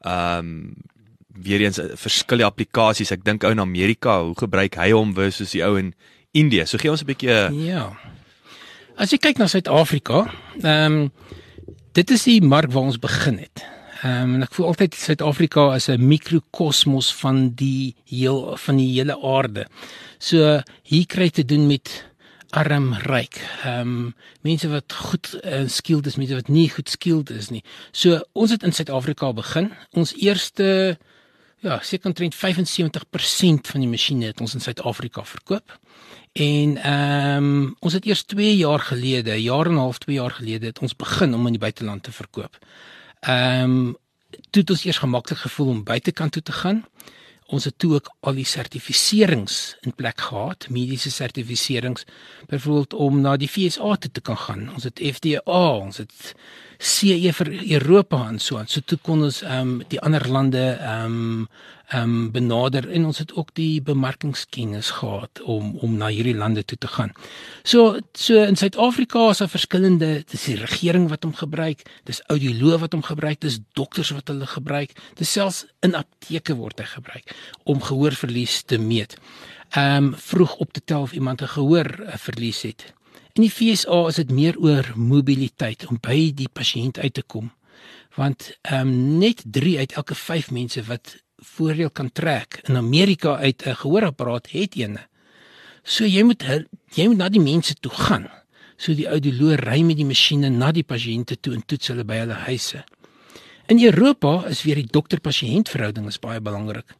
[0.00, 0.74] Ehm um,
[1.40, 3.12] weer eens eh, verskillende applikasies.
[3.14, 5.94] Ek dink ou in Amerika, hoe gebruik hy hom versus die ou in
[6.36, 6.66] Indië?
[6.66, 7.92] So gee ons 'n bietjie Ja.
[8.96, 10.26] As jy kyk na Suid-Afrika,
[10.62, 11.12] ehm um,
[11.92, 13.64] dit is die mark waar ons begin het.
[14.02, 19.16] Ehm um, ek voel altyd Suid-Afrika as 'n mikrokosmos van die heel van die hele
[19.20, 19.66] aarde.
[20.18, 22.09] So hier kry jy te doen met
[22.50, 23.40] arm ryk.
[23.64, 27.62] Ehm um, mense wat goed uh, skilled is, mense wat nie goed skilled is nie.
[27.92, 29.72] So ons het in Suid-Afrika begin.
[29.92, 30.98] Ons eerste
[31.60, 35.74] Ja, seker omtrent 75% van die masjiene het ons in Suid-Afrika verkoop.
[36.32, 40.30] En ehm um, ons het eers 2 jaar gelede, jaar en 'n half, 2 jaar
[40.30, 42.58] gelede het ons begin om in die buiteland te verkoop.
[43.20, 43.96] Ehm um,
[44.50, 46.84] toe het ons eers gemaklik gevoel om buitekant toe te gaan.
[47.50, 52.04] Ons het toe ook al die sertifiserings in plek gehad, mediese sertifiserings,
[52.46, 54.68] byvoorbeeld om na die FSA toe te kan gaan.
[54.74, 56.34] Ons het FDA, ons het
[56.80, 58.70] CE vir Europa en so aan.
[58.70, 61.48] So toe kon ons ehm um, die ander lande ehm um,
[61.90, 66.62] ehm um, benader en ons het ook die bemarkingskennis gehad om om na hierdie lande
[66.64, 67.10] toe te gaan.
[67.62, 72.78] So so in Suid-Afrika is daar verskillende dis die regering wat hom gebruik, dis audioloë
[72.84, 77.34] wat hom gebruik, dis dokters wat hulle gebruik, dis selfs in apteke word hy gebruik
[77.64, 79.18] om gehoorverlies te meet.
[79.74, 82.94] Ehm um, vroeg op te tel of iemand 'n gehoor uh, verlies het.
[83.32, 87.50] In die FSA is dit meer oor mobiliteit om by die pasiënt uit te kom.
[88.14, 93.36] Want ehm um, net 3 uit elke 5 mense wat voordeel kan trek in Amerika
[93.36, 95.06] uit 'n gehoorapparaat het eene.
[95.82, 96.42] So jy moet
[96.94, 98.28] jy moet na die mense toe gaan.
[98.76, 102.14] So die audioloog ry met die masjiene na die pasiënte toe en toets hulle by
[102.22, 102.84] hulle huise.
[103.66, 106.96] In Europa is weer die dokter-pasiënt verhouding is baie belangrik.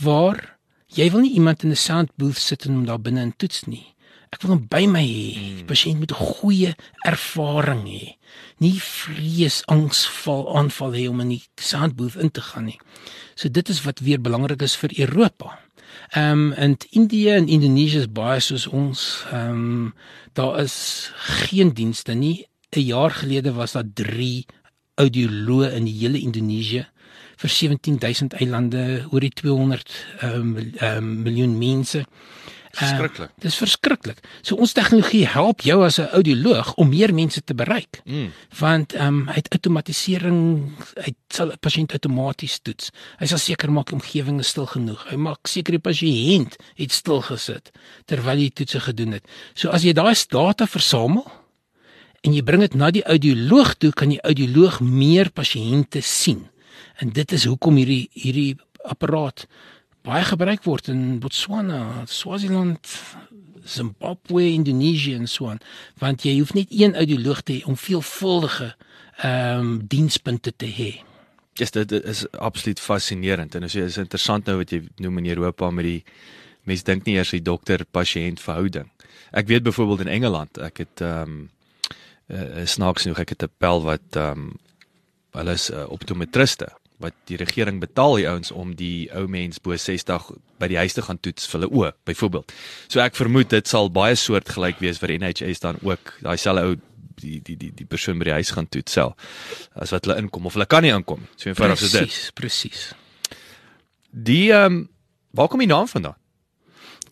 [0.00, 3.36] Waar jy wil nie iemand in 'n sound booth sit en hom daar binne in
[3.36, 3.94] toets nie.
[4.30, 5.34] Ek wil hom by my hê.
[5.34, 5.56] Hmm.
[5.58, 8.16] Die pasiënt moet 'n goeie ervaring hê.
[8.58, 12.78] Nie vrees, angsval aanval hê om in die sound booth in te gaan nie.
[13.40, 15.54] So dit is wat weer belangrik is vir Europa.
[16.12, 19.24] Ehm um, in Indië en Indonesië is baie soos ons.
[19.32, 19.94] Ehm um,
[20.32, 22.46] daar is geen dienste nie.
[22.76, 24.46] 'n Jaar gelede was daar 3
[24.94, 26.84] audioloë in die hele Indonesië
[27.36, 29.88] vir 17000 eilande, oor die 200
[30.20, 32.04] ehm um, um, miljoen mense.
[32.70, 33.30] Verskriklik.
[33.34, 34.20] Uh, dis verskriklik.
[34.46, 38.00] So ons tegnologie help jou as 'n audioloog om meer mense te bereik.
[38.04, 38.30] Mm.
[38.58, 40.70] Want ehm um, hy het outomatisering,
[41.04, 42.90] hy sal 'n pasiënt outomaties toets.
[43.18, 45.10] Hy sal seker maak die omgewing is stil genoeg.
[45.10, 47.70] Hy maak seker die pasiënt het stil gesit
[48.06, 49.24] terwyl hy toetse gedoen het.
[49.54, 51.26] So as jy daai data versamel
[52.22, 56.48] en jy bring dit na die audioloog toe, kan die audioloog meer pasiënte sien.
[57.00, 59.46] En dit is hoekom hierdie hierdie apparaat
[60.06, 62.88] baie gebruik word in Botswana, Swaziland,
[63.64, 65.60] Zimbabwe, Indonesië en so aan,
[66.00, 68.74] want jy hoef net een audioloog te hê om veelvuldige
[69.20, 70.90] ehm um, dienspunte te hê.
[71.60, 75.20] Ja, yes, dit is absoluut fascinerend en as jy is interessant nou wat jy noem
[75.20, 76.00] in Europa met die
[76.64, 78.88] mense dink nie eers die dokter-pasiënt verhouding.
[79.36, 81.48] Ek weet byvoorbeeld in Engeland, ek het ehm um,
[82.30, 84.52] uh, snaaks genoeg ek het 'n pel wat ehm um,
[85.36, 89.76] hulle is uh, optometriste wat die regering betaal die ouens om die ou mens bo
[89.76, 92.52] 60 by die huis te gaan toets vir hulle oë byvoorbeeld.
[92.92, 96.78] So ek vermoed dit sal baie soortgelyk wees vir NHS dan ook daai selfe ou
[97.20, 99.36] die die die die persoon by die huis gaan toets self
[99.74, 101.26] as wat hulle inkom of hulle kan nie inkom.
[101.36, 102.08] So eenvoudig is dit.
[102.08, 102.86] Presies, presies.
[104.10, 104.88] Die ehm um,
[105.36, 106.18] waar kom die naam vandaan?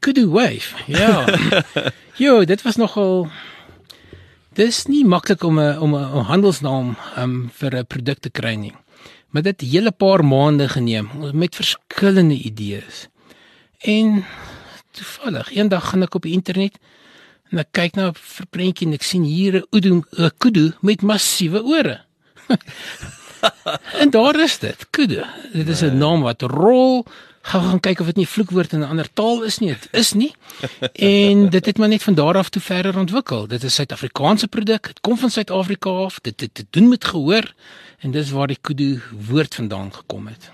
[0.03, 0.75] Kudu Wave.
[0.87, 1.27] Ja.
[2.25, 3.29] jo, dit was nogal
[4.59, 8.75] Dis nie maklik om 'n om 'n handelsnaam um, vir 'n produk te kry nie.
[9.29, 13.09] Maar dit het 'n hele paar maande geneem met verskillende idees.
[13.79, 14.25] En
[14.91, 16.79] toevallig eendag gaan ek op die internet
[17.51, 21.63] en ek kyk na 'n verprentjie en ek sien hier 'n kudu, 'n met massiewe
[21.63, 22.01] ore.
[24.03, 25.25] en daar is dit, kudu.
[25.53, 25.95] Dit is 'n nee.
[25.95, 27.05] naam wat rol
[27.49, 29.69] gaan gaan kyk of dit nie vloekwoord in 'n ander taal is nie.
[29.69, 30.35] Dit is nie.
[30.93, 33.47] En dit het maar net van daar af toe verder ontwikkel.
[33.47, 34.87] Dit is Suid-Afrikaanse produk.
[34.87, 36.21] Dit kom van Suid-Afrika af.
[36.21, 37.55] Dit dit doen met gehoor
[38.03, 40.51] en dis waar die kudu woord vandaan gekom het.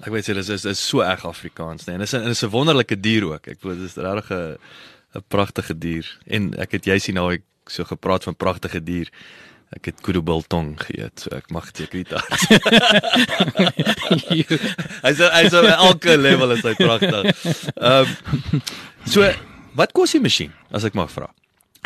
[0.00, 1.94] Ek weet jy dis is is so erg Afrikaans, nee.
[1.98, 3.48] En dis 'n is 'n wonderlike dier ook.
[3.48, 4.56] Ek weet dis regtig 'n
[5.14, 6.06] 'n pragtige dier.
[6.26, 9.10] En ek het jy sien nou ek so gepraat van pragtige dier.
[9.70, 12.26] Ek het kudu biltong geëet, so ek mag seker nie daar.
[15.04, 17.44] Hy sê hy sê elke level is hy pragtig.
[17.76, 18.62] Ehm um,
[19.04, 19.26] so
[19.78, 21.30] wat kos die masjien as ek mag vra?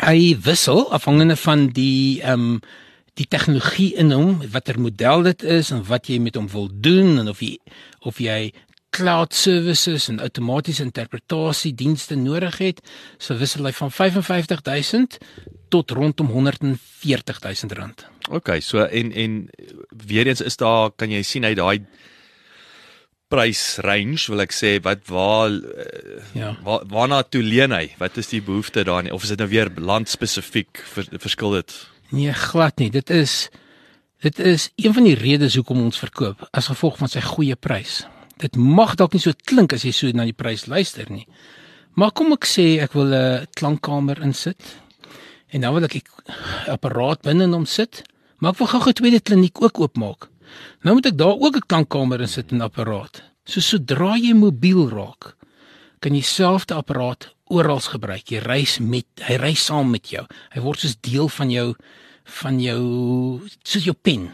[0.01, 2.61] Hy wissel afhangende van die ehm um,
[3.15, 7.19] die tegnologie in hom, watter model dit is en wat jy met hom wil doen
[7.21, 7.55] en of jy
[8.05, 8.51] of jy
[8.95, 12.81] cloud services en outomatiese interpretasie dienste nodig het,
[13.19, 15.17] so wissel hy van 55000
[15.73, 18.05] tot rondom 140 000 rand.
[18.31, 19.39] OK, so en en
[20.07, 21.85] weer eens is daar kan jy sien uit daai
[23.31, 26.53] prys range wil ek sê wat waar uh, ja.
[26.63, 27.89] waar waarna toe leen hy?
[27.99, 31.57] Wat is die behoefte daar nie of is dit nou weer land spesifiek vers, verskil
[31.57, 31.75] dit
[32.11, 33.49] nee glad nie dit is
[34.21, 38.05] dit is een van die redes hoekom ons verkoop as gevolg van sy goeie prys
[38.37, 41.27] dit mag dalk nie so klink as jy so na die prys luister nie
[41.95, 44.61] maar kom ek sê ek wil 'n klankkamer insit
[45.55, 46.03] En nou wil ek 'n
[46.75, 48.03] apparaat binne in hom sit,
[48.39, 50.27] maar ek wil gou 'n tweede kliniek ook oopmaak.
[50.83, 53.23] Nou moet ek daar ook 'n klankkamer in sit en apparaat.
[53.45, 55.35] So sodra jy mobiel raak,
[55.99, 58.31] kan jy self die apparaat oral gebruik.
[58.31, 60.25] Jy reis met hy reis saam met jou.
[60.53, 61.69] Hy word soos deel van jou
[62.41, 62.81] van jou
[63.61, 64.31] soos jou pen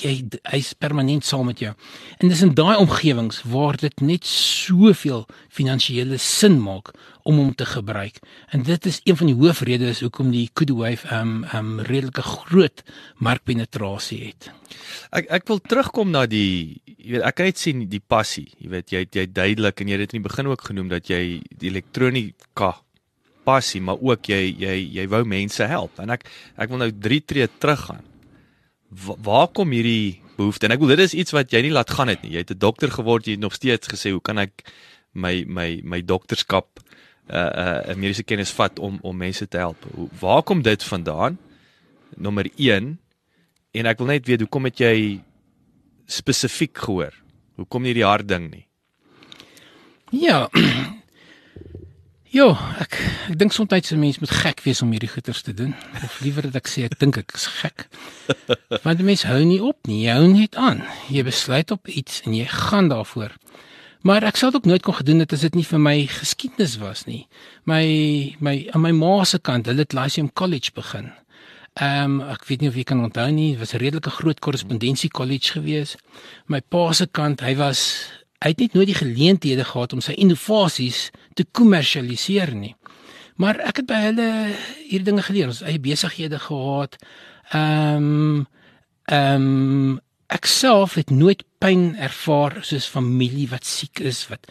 [0.00, 0.12] jy
[0.50, 1.72] hy's permanent saam met jou.
[2.18, 6.92] En dis in daai omgewings waar dit net soveel finansiële sin maak
[7.24, 8.20] om hom te gebruik.
[8.52, 12.84] En dit is een van die hoofredes hoekom die Kudu Wave um um redelike groot
[13.18, 14.50] markpenetrasie het.
[15.12, 18.48] Ek ek wil terugkom na die jy weet ek kan net sien die passie.
[18.58, 21.40] Jy weet jy jy duidelik en jy het in die begin ook genoem dat jy
[21.50, 22.74] die elektronika
[23.44, 26.24] passie maar ook jy jy jy wou mense help en ek
[26.56, 28.13] ek wil nou 3 tree teruggaan
[29.02, 30.66] waar kom hierdie behoefte?
[30.66, 32.34] En ek wil dit is iets wat jy nie laat gaan het nie.
[32.34, 34.64] Jy het 'n dokter geword, jy het nog steeds gesê, "Hoe kan ek
[35.12, 36.80] my my my dokterskap
[37.30, 40.82] uh uh 'n mediese kennis vat om om mense te help?" Hoe waar kom dit
[40.82, 41.38] vandaan?
[42.16, 42.98] Nommer 1
[43.72, 45.20] en ek wil net weet hoekom het jy
[46.06, 47.12] spesifiek gehoor?
[47.56, 48.66] Hoekom nie die hart ding nie?
[50.10, 50.48] Ja,
[52.34, 52.48] Ja,
[52.82, 52.96] ek
[53.30, 55.74] ek dink soms 'n mens moet gek wees om hierdie goeters te doen.
[56.02, 57.86] Of liewer dat ek sê ek dink ek is gek.
[58.82, 60.82] Want die mens hou nie op nie, jy hou net aan.
[61.08, 63.30] Jy besluit op iets en jy gaan daarvoor.
[64.02, 66.76] Maar ek sou dit ook nooit kon gedoen het as dit nie vir my geskiedenis
[66.82, 67.28] was nie.
[67.66, 71.12] My my aan my ma se kant, hulle het Lyceum College begin.
[71.78, 74.40] Ehm um, ek weet nie of jy kan onthou nie, dit was 'n redelike groot
[74.40, 75.96] korrespondensie college gewees.
[76.48, 78.10] My pa se kant, hy was
[78.44, 82.74] hy het net nooit die geleenthede gehad om sy innovasies te kommersialiseer nie.
[83.40, 84.28] Maar ek het by hulle
[84.84, 85.48] hierdie dinge geleer.
[85.50, 86.98] Ons eie besighede gehad.
[87.52, 88.46] Ehm um,
[89.10, 90.00] ehm um,
[90.32, 94.48] ek self het nooit pyn ervaar soos familie wat siek is, wat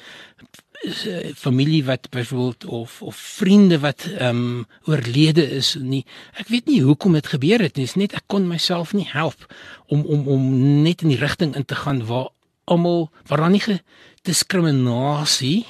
[1.35, 6.05] familie wat byvoorbeeld of of vriende wat ehm um, oorlede is nie.
[6.33, 7.85] Ek weet nie hoekom dit gebeur het nie.
[7.85, 9.53] Dit is net ek kon myself nie help
[9.87, 10.49] om om om
[10.83, 12.29] net in die rigting in te gaan waar
[12.65, 13.79] almal waar daar nie
[14.23, 15.65] diskriminasie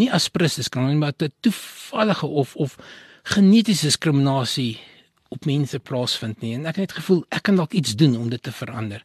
[0.00, 2.76] nie aspres diskriminasie maar te toevallige of of
[3.22, 4.78] genetiese diskriminasie
[5.34, 6.54] op mense plaasvind nie.
[6.54, 9.02] En ek het net gevoel ek kan dalk iets doen om dit te verander.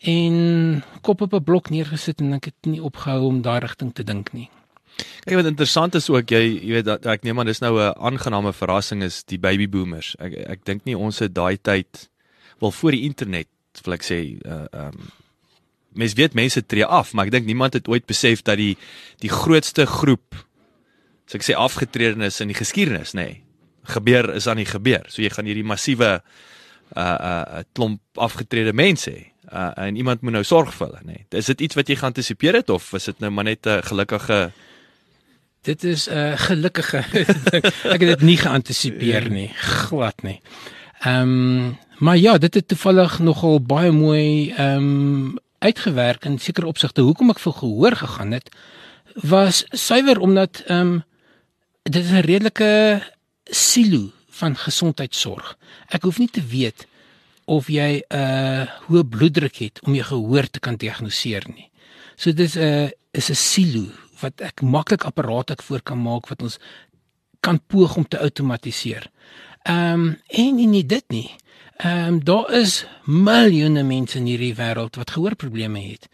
[0.00, 4.04] En kop op 'n blok neergesit en ek het nie opgehou om daai rigting te
[4.04, 4.48] dink nie.
[5.26, 7.94] Kyk wat interessant is ook jy jy weet dat ek neem aan dis nou 'n
[7.98, 10.16] aangename verrassing is die baby boomers.
[10.18, 12.08] Ek ek dink nie ons het daai tyd
[12.60, 13.48] wel voor die internet
[13.84, 15.10] wil ek sê uh um
[15.96, 18.76] mens weet mense tree af, maar ek dink niemand het ooit besef dat die
[19.24, 20.44] die grootste groep
[21.26, 23.42] so ek sê afgetredenes in die geskiedenis, nê, nee,
[23.86, 25.06] gebeur is aan die gebeur.
[25.10, 26.18] So jy gaan hierdie massiewe
[26.96, 29.24] uh uh klomp afgetrede mense hê.
[29.50, 31.18] Uh en iemand moet nou sorg vir hulle, nê.
[31.18, 31.40] Nee.
[31.42, 34.52] Is dit iets wat jy geantisipeer het of is dit nou maar net 'n gelukkige
[35.66, 37.02] Dit is 'n uh, gelukkige
[37.94, 39.50] ek het dit nie geantisipeer nie,
[39.88, 40.40] glad nie.
[41.02, 46.70] Ehm um, maar ja, dit het toevallig nogal baie mooi ehm um, uitgewerk in sekere
[46.70, 48.50] opsigte hoekom ek vir gehoor gegaan het
[49.26, 51.04] was suiwer omdat ehm um,
[51.86, 53.02] dit is 'n redelike
[53.44, 55.56] silo van gesondheidsorg.
[55.88, 56.86] Ek hoef nie te weet
[57.44, 61.70] of jy 'n uh, hoë bloeddruk het om jou gehoor te kan diagnoseer nie.
[62.16, 63.86] So dis 'n uh, is 'n silo
[64.20, 66.58] wat ek maklik apparate ek voor kan maak wat ons
[67.40, 69.10] kan poog om te outomatiseer.
[69.62, 71.30] Ehm um, en nie dit nie.
[71.76, 76.06] Ehm um, daar is miljoene mense in hierdie wêreld wat gehoorprobleme het.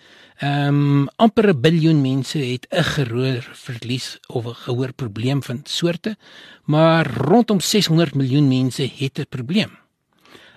[0.43, 6.17] Ehm um, amper 'n biljoen mense het 'n gehoorverlies of 'n gehoorprobleem van soorte,
[6.65, 9.71] maar rondom 600 miljoen mense het 'n probleem.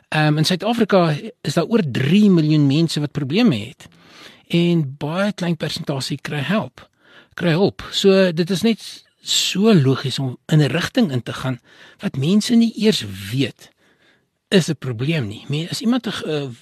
[0.08, 3.88] Ehm um, in Suid-Afrika is daar oor 3 miljoen mense wat probleme het.
[4.48, 6.90] En baie klein persentasie kry help.
[7.34, 7.88] Kry hulp.
[7.92, 11.60] So dit is net so logies om in 'n rigting in te gaan
[11.98, 13.74] wat mense nie eers weet
[14.48, 15.46] is 'n probleem nie.
[15.48, 16.56] Maar as iemand 'n 'n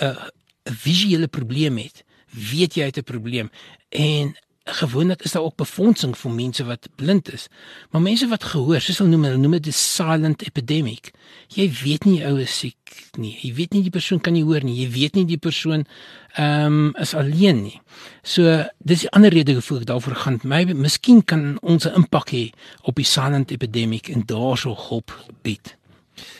[0.00, 3.50] 'n visuele probleem het, weet jy hy het 'n probleem
[3.88, 7.48] en gewoonlik is daar ook befondsing vir mense wat blind is.
[7.90, 11.10] Maar mense wat gehoor, soos hulle noem, hulle noem dit 'n silent epidemic.
[11.48, 13.38] Jy weet nie ou is siek nie.
[13.40, 14.76] Jy weet nie die persoon kan nie hoor nie.
[14.84, 15.86] Jy weet nie die persoon
[16.34, 17.80] ehm um, is alleen nie.
[18.22, 20.40] So dis die ander rede hoekom ek daarvoor gaan.
[20.44, 22.52] My miskien kan ons 'n impak hê
[22.82, 25.79] op die silent epidemic en daarso hulp bied.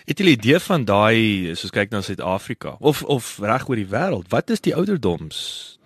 [0.06, 3.90] Het jy 'n idee van daai soos kyk na Suid-Afrika of of reg oor die
[3.90, 4.28] wêreld?
[4.28, 5.78] Wat is die ouderdoms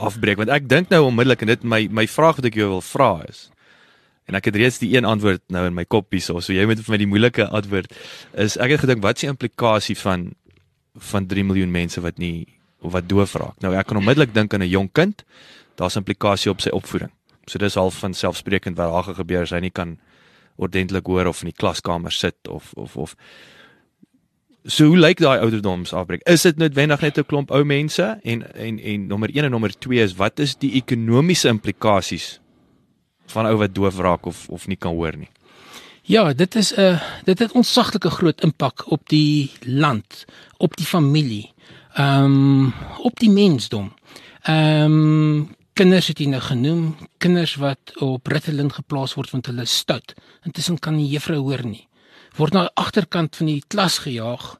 [0.00, 2.84] afbreek want ek dink nou onmiddellik en dit my my vraag wat ek jou wil
[2.84, 3.48] vra is
[4.30, 6.82] en ek het reeds die een antwoord nou in my kop hierso so jy moet
[6.84, 7.94] vir my die moeilike antwoord
[8.46, 10.30] is ek het gedink wat is die implikasie van
[11.12, 12.46] van 3 miljoen mense wat nie
[12.80, 15.24] of wat doof raak nou ek kan onmiddellik dink aan 'n jong kind
[15.76, 17.12] daar's implikasie op sy opvoeding
[17.46, 19.98] so dis al van selfsprekend wat daar gebeur as hy nie kan
[20.60, 23.16] ordentlik hoor of in die klaskamer sit of of of
[24.68, 26.20] So hoe lyk daai ouderdoms afbreek?
[26.28, 29.72] Is dit noodwendig net 'n klomp ou mense en en en nommer 1 en nommer
[29.78, 32.40] 2 is wat is die ekonomiese implikasies
[33.26, 35.30] van ou wat doof raak of of nie kan hoor nie?
[36.02, 40.24] Ja, dit is 'n uh, dit het ontsaglike groot impak op die land,
[40.56, 41.52] op die familie,
[41.94, 43.92] ehm um, op die mensdom.
[44.42, 49.64] Ehm um, kinders het jy nou genoem, kinders wat op Ritalin geplaas word want hulle
[49.64, 50.12] is stout.
[50.44, 51.86] Intussen kan die juffrou hoor nie
[52.38, 54.56] word na die agterkant van die klas gejaag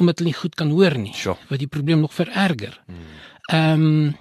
[0.00, 1.36] omdat hulle nie goed kan hoor nie sure.
[1.50, 2.78] wat die probleem nog vererger.
[3.52, 4.18] Ehm um,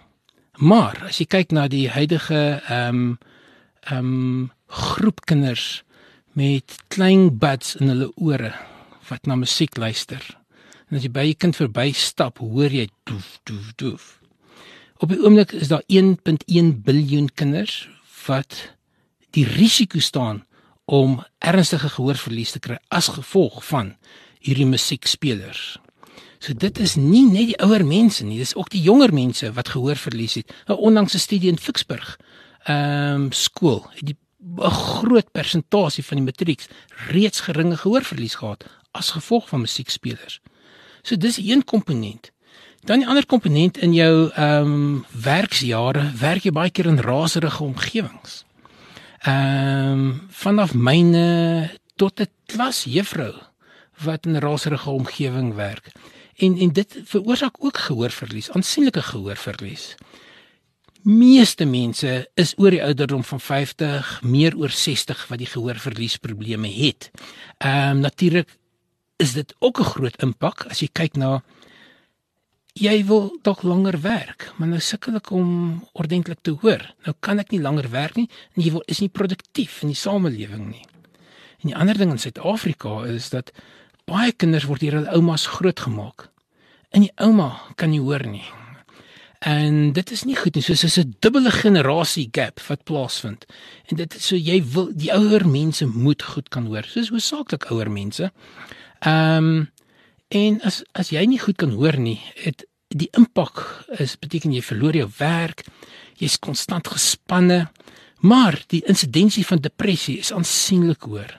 [0.60, 3.18] maar as jy kyk na die huidige ehm um,
[3.88, 5.84] ehm um, groep kinders
[6.36, 8.52] met klein buds in hulle ore
[9.10, 10.22] wat na musiek luister.
[10.90, 14.19] En as jy by 'n kind verby stap, hoor jy doef doef doef.
[15.00, 17.88] Op die oomblik is daar 1.1 biljoen kinders
[18.26, 18.76] wat
[19.32, 20.42] die risiko staan
[20.86, 23.94] om ernstige gehoorverlies te kry as gevolg van
[24.44, 25.78] hierdie musiekspelers.
[26.44, 29.72] So dit is nie net die ouer mense nie, dis ook die jonger mense wat
[29.72, 30.52] gehoorverlies het.
[30.68, 32.20] 'n Onlangse studie in Ficksburg,
[32.64, 36.68] ehm um, skool, het 'n groot persentasie van die matrieks
[37.08, 40.40] reeds geringe gehoorverlies gehad as gevolg van musiekspelers.
[41.02, 42.32] So dis een komponent.
[42.84, 47.64] Dan die ander komponent in jou ehm um, werksjare, werk jy baie keer in raserige
[47.64, 48.44] omgewings.
[49.28, 53.36] Ehm um, vanaf myne tot 'n klasjuffrou
[54.04, 55.92] wat in 'n raserige omgewing werk.
[56.36, 59.96] En en dit veroorsaak ook gehoorverlies, aansienlike gehoorverlies.
[61.02, 67.12] Meeste mense is oor die ouderdom van 50, meer oor 60 wat die gehoorverliesprobleme het.
[67.58, 68.58] Ehm um, natuurlik
[69.18, 71.44] is dit ook 'n groot impak as jy kyk na
[72.80, 75.50] jy wil dalk langer werk, maar nou sukkel ek om
[76.00, 76.84] ordentlik te hoor.
[77.06, 80.00] Nou kan ek nie langer werk nie en jy wil is nie produktief in die
[80.00, 80.86] samelewing nie.
[81.60, 83.52] En die ander ding in Suid-Afrika is dat
[84.10, 86.30] baie kinders word hier hulle oumas grootgemaak.
[86.96, 88.46] En die ouma kan nie hoor nie.
[89.46, 90.64] En dit is nie goed nie.
[90.64, 93.46] So dis 'n dubbele generasie gap wat plaasvind.
[93.88, 96.84] En dit is so jy wil die ouer mense moet goed kan hoor.
[96.84, 98.32] Soos hoofsaaklik ouer mense.
[99.00, 99.70] Ehm um,
[100.30, 103.62] En as as jy nie goed kan hoor nie, het die impak
[104.02, 105.66] is beteken jy verloor jou werk,
[106.20, 107.68] jy's konstant gespanne,
[108.20, 111.38] maar die insidensie van depressie is aansienlik hoër.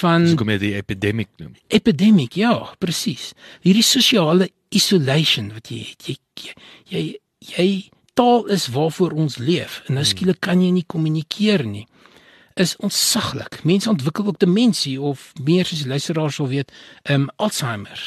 [0.00, 1.52] Van Dis kom jy die epidemic noem.
[1.70, 3.32] Epidemic, ja, presies.
[3.62, 6.54] Hierdie sosiale isolation wat jy het, jy
[6.90, 7.04] jy
[7.46, 7.68] jy
[8.18, 10.10] taal is waarvoor ons leef en nou hmm.
[10.10, 11.84] skielik kan jy nie kommunikeer nie
[12.56, 13.58] is ontsaglik.
[13.68, 16.72] Mense ontwikkel ook demensie of meer soos luisteraars sal weet,
[17.02, 18.00] ehm um, Alzheimer.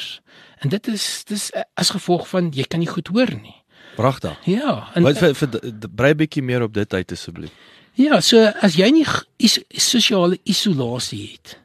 [0.60, 3.56] En dit is dis as gevolg van jy kan nie goed hoor nie.
[3.96, 4.36] Pragtig.
[4.48, 7.52] Ja, en wat vir, vir brei bietjie meer op dit uit asseblief.
[7.98, 9.06] Ja, so as jy nie
[9.42, 11.56] is, sosiale isolasie het,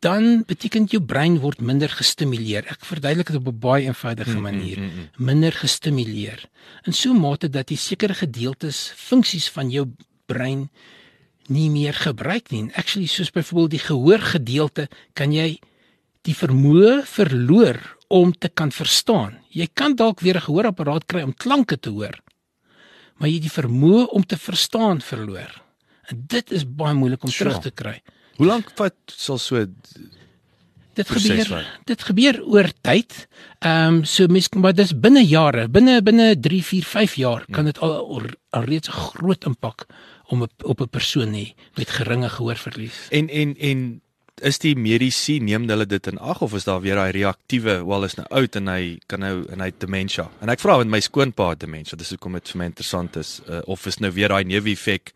[0.00, 2.64] dan beteken jou brein word minder gestimuleer.
[2.72, 4.78] Ek verduidelik dit op 'n baie eenvoudige manier.
[4.78, 5.24] Mm, mm, mm.
[5.24, 6.44] Minder gestimuleer.
[6.86, 9.86] In so 'n mate dat jy sekere gedeeltes, funksies van jou
[10.26, 10.70] brein
[11.48, 12.70] nie meer gebruik nie.
[12.74, 15.58] Actually soos byvoorbeeld die gehoorgedeelte kan jy
[16.28, 19.38] die vermoë verloor om te kan verstaan.
[19.54, 22.18] Jy kan dalk weer 'n gehoorapparaat kry om klanke te hoor.
[23.16, 25.62] Maar jy het die vermoë om te verstaan verloor.
[26.08, 27.50] En dit is baie moeilik om sure.
[27.50, 28.02] terug te kry.
[28.36, 29.66] Hoe lank vat sal so
[30.94, 31.48] dit gebeur?
[31.48, 31.64] Wat?
[31.84, 33.28] Dit gebeur oor tyd.
[33.58, 37.64] Ehm um, so mens maar dis binne jare, binne binne 3, 4, 5 jaar kan
[37.64, 39.86] dit al, al, al reeds 'n groot impak
[40.32, 43.08] om op 'n persoon hê met geringe gehoorverlies.
[43.10, 44.02] En en en
[44.42, 48.04] is die mediese neem hulle dit in ag of is daar weer daai reaktiewe wel
[48.04, 50.28] is nou oud en hy kan nou en hy dementia.
[50.40, 53.60] En ek vra met my skoonpa dementia, dis hoekom dit vir my interessant is uh,
[53.66, 55.12] of is nou weer daai neeweffek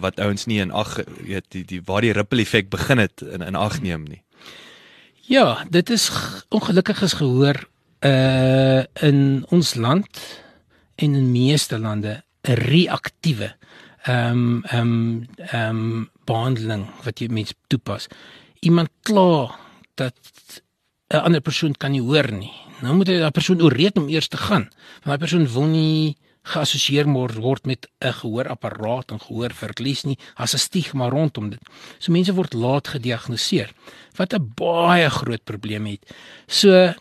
[0.00, 3.42] wat ouens nie in ag weet die die waar die ripple effek begin het in
[3.42, 4.22] in ag neem nie.
[5.24, 6.10] Ja, dit is
[6.50, 7.62] ongelukkig is gehoor
[8.04, 10.20] uh in ons land
[10.96, 13.54] en in meeste lande 'n reaktiewe
[14.04, 18.08] ehm um, ehm um, ehm um, behandeling wat jy mens toepas
[18.64, 19.54] iemand kla
[19.94, 20.16] dat
[21.12, 22.52] 'n ander persoon kan nie hoor nie.
[22.82, 24.68] Nou moet jy daai persoon ooreed om eers te gaan.
[25.04, 30.18] Want daai persoon wil nie geassosieer word met 'n gehoorapparaat en gehoorverlies nie.
[30.34, 31.60] As 'n stigma rondom dit.
[31.98, 33.72] So mense word laat gediagnoseer
[34.16, 36.14] wat 'n baie groot probleem het.
[36.46, 36.94] So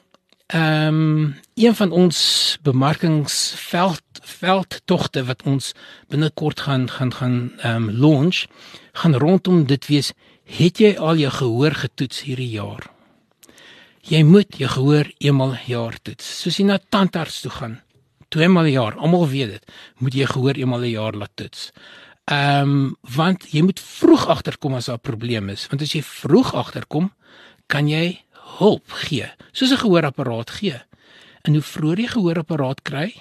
[0.48, 5.74] ehm um, een van ons bemarkingsveld veldtogte wat ons
[6.08, 8.46] binnekort gaan gaan gaan ehm um, launch
[8.92, 10.12] gaan rondom dit wees
[10.44, 12.90] Het jy al jou gehoor getoets hierdie jaar?
[14.04, 16.28] Jy moet jou gehoor eenmal per jaar toets.
[16.44, 17.78] Soos jy na tandarts toe gaan,
[18.28, 19.72] tweemal per jaar, almal weet dit,
[20.04, 21.72] moet jy gehoor eenmal per jaar laat toets.
[22.32, 26.02] Ehm um, want jy moet vroeg agterkom as daar 'n probleem is, want as jy
[26.02, 27.12] vroeg agterkom,
[27.68, 28.20] kan jy
[28.60, 30.82] hulp gee, soos 'n gehoorapparaat gee.
[31.44, 33.14] En hoe vroeër jy gehoorapparaat kry,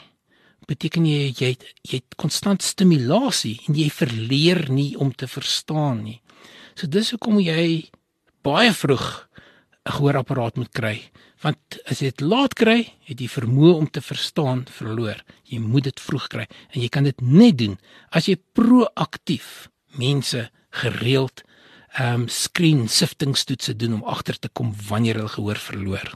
[0.67, 6.03] beteken jy jy het, jy het konstant stimulasie en jy verleer nie om te verstaan
[6.03, 6.22] nie.
[6.75, 7.91] So dis hoekom jy
[8.43, 9.29] baie vroeg
[9.83, 11.11] 'n gehoorapparaat moet kry.
[11.43, 11.59] Want
[11.91, 15.19] as jy dit laat kry, het jy vermoë om te verstaan verloor.
[15.45, 17.79] Jy moet dit vroeg kry en jy kan dit net doen
[18.11, 19.69] as jy proaktief
[19.99, 21.43] mense gereeld
[21.99, 26.15] ehm um, screen siftingstoetse doen om agter te kom wanneer hulle gehoor verloor.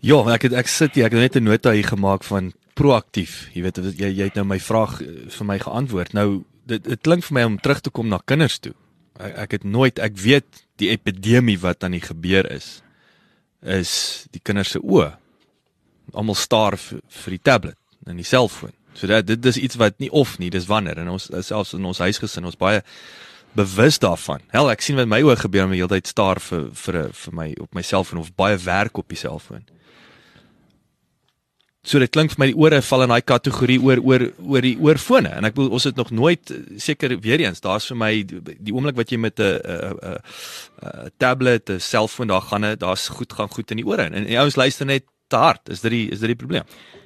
[0.00, 3.48] Ja, ek het ek sit hier, ek het net 'n nota hier gemaak van proaktief.
[3.54, 6.12] Jy weet jy jy het nou my vraag eh, vir my geantwoord.
[6.12, 8.74] Nou dit dit klink vir my om terug te kom na kinders toe
[9.20, 12.80] ek, ek het nooit ek weet die epidemie wat aan die gebeur is
[13.60, 15.10] is die kinders se oë
[16.16, 17.76] almal staar vir die tablet
[18.08, 18.72] en die selfoon.
[18.96, 21.84] So dat dit dis iets wat nie of nie, dis wanneer en ons selfs in
[21.86, 22.80] ons huisgesin ons baie
[23.56, 24.42] bewus daarvan.
[24.54, 27.36] Hel, ek sien wat my oë gebeur om die hele tyd staar vir vir vir
[27.36, 29.64] my op my selfoon of baie werk op die selfoon.
[31.82, 34.76] So dit klink vir my die ore val in daai kategorie oor oor oor die
[34.76, 38.40] oorfone en ek bedoel ons het nog nooit seker weer eens daar's vir my die,
[38.58, 40.18] die oomblik wat jy met 'n 'n
[40.84, 44.36] 'n tablet, 'n selfoon daar gaan, daar's goed gaan goed in die ore en, en
[44.36, 45.68] ouens luister net te hard.
[45.68, 46.64] Is dit die is dit die probleem?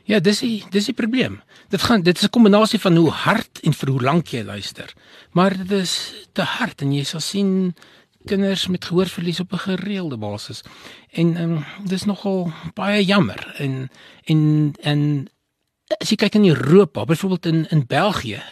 [0.08, 1.40] Ja, dis die dis die probleem.
[1.72, 4.92] Dit gaan dit is 'n kombinasie van hoe hard en vir hoe lank jy luister.
[5.32, 7.74] Maar dit is te hard en jy sal sien
[8.24, 10.62] kinders met gehoorverlies op 'n gereelde basis.
[11.14, 13.54] En ehm um, dis nogal baie jammer.
[13.62, 13.90] En
[14.24, 15.00] en en
[16.00, 18.42] as jy kyk in Europa, byvoorbeeld in in België,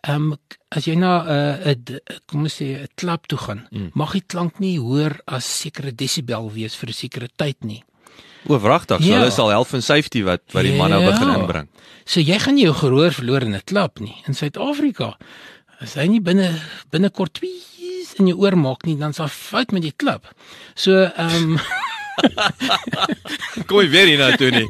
[0.00, 0.36] ehm um,
[0.68, 3.90] as jy na 'n uh, kom ons sê 'n klub toe gaan, mm.
[3.94, 7.84] mag die klank nie hoër as sekere desibel wees vir 'n sekere tyd nie.
[8.46, 9.18] Oorwragtig, so ja.
[9.18, 11.10] hulle sal help in safety wat wat die man nou ja.
[11.10, 11.68] begin inbring.
[12.04, 15.16] So jy gaan jou gehoor verloor in 'n klub nie in Suid-Afrika.
[15.80, 19.82] As hy nie binne binnekort 2 in jou oor maak nie, dan sal fout met
[19.82, 20.28] die klip.
[20.74, 21.58] So ehm um,
[23.68, 24.66] Kom jy weer hier na toe nie.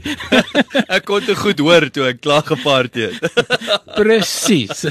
[0.96, 3.18] ek kon te goed hoor toe ek klaar gepaard het.
[3.98, 4.84] Presies.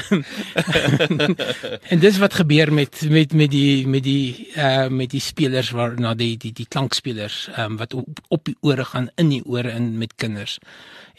[1.91, 5.95] en dis wat gebeur met met met die met die uh met die spelers waar
[5.99, 9.73] na die die die klankspelers um, wat op, op die ore gaan in die ore
[9.73, 10.59] in met kinders.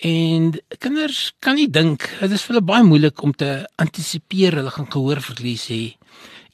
[0.05, 4.73] En kinders kan nie dink, dit is vir hulle baie moeilik om te antisipeer hulle
[4.75, 5.83] gaan gehoorverlies hê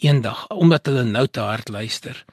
[0.00, 2.24] eendag omdat hulle nou te hard luister.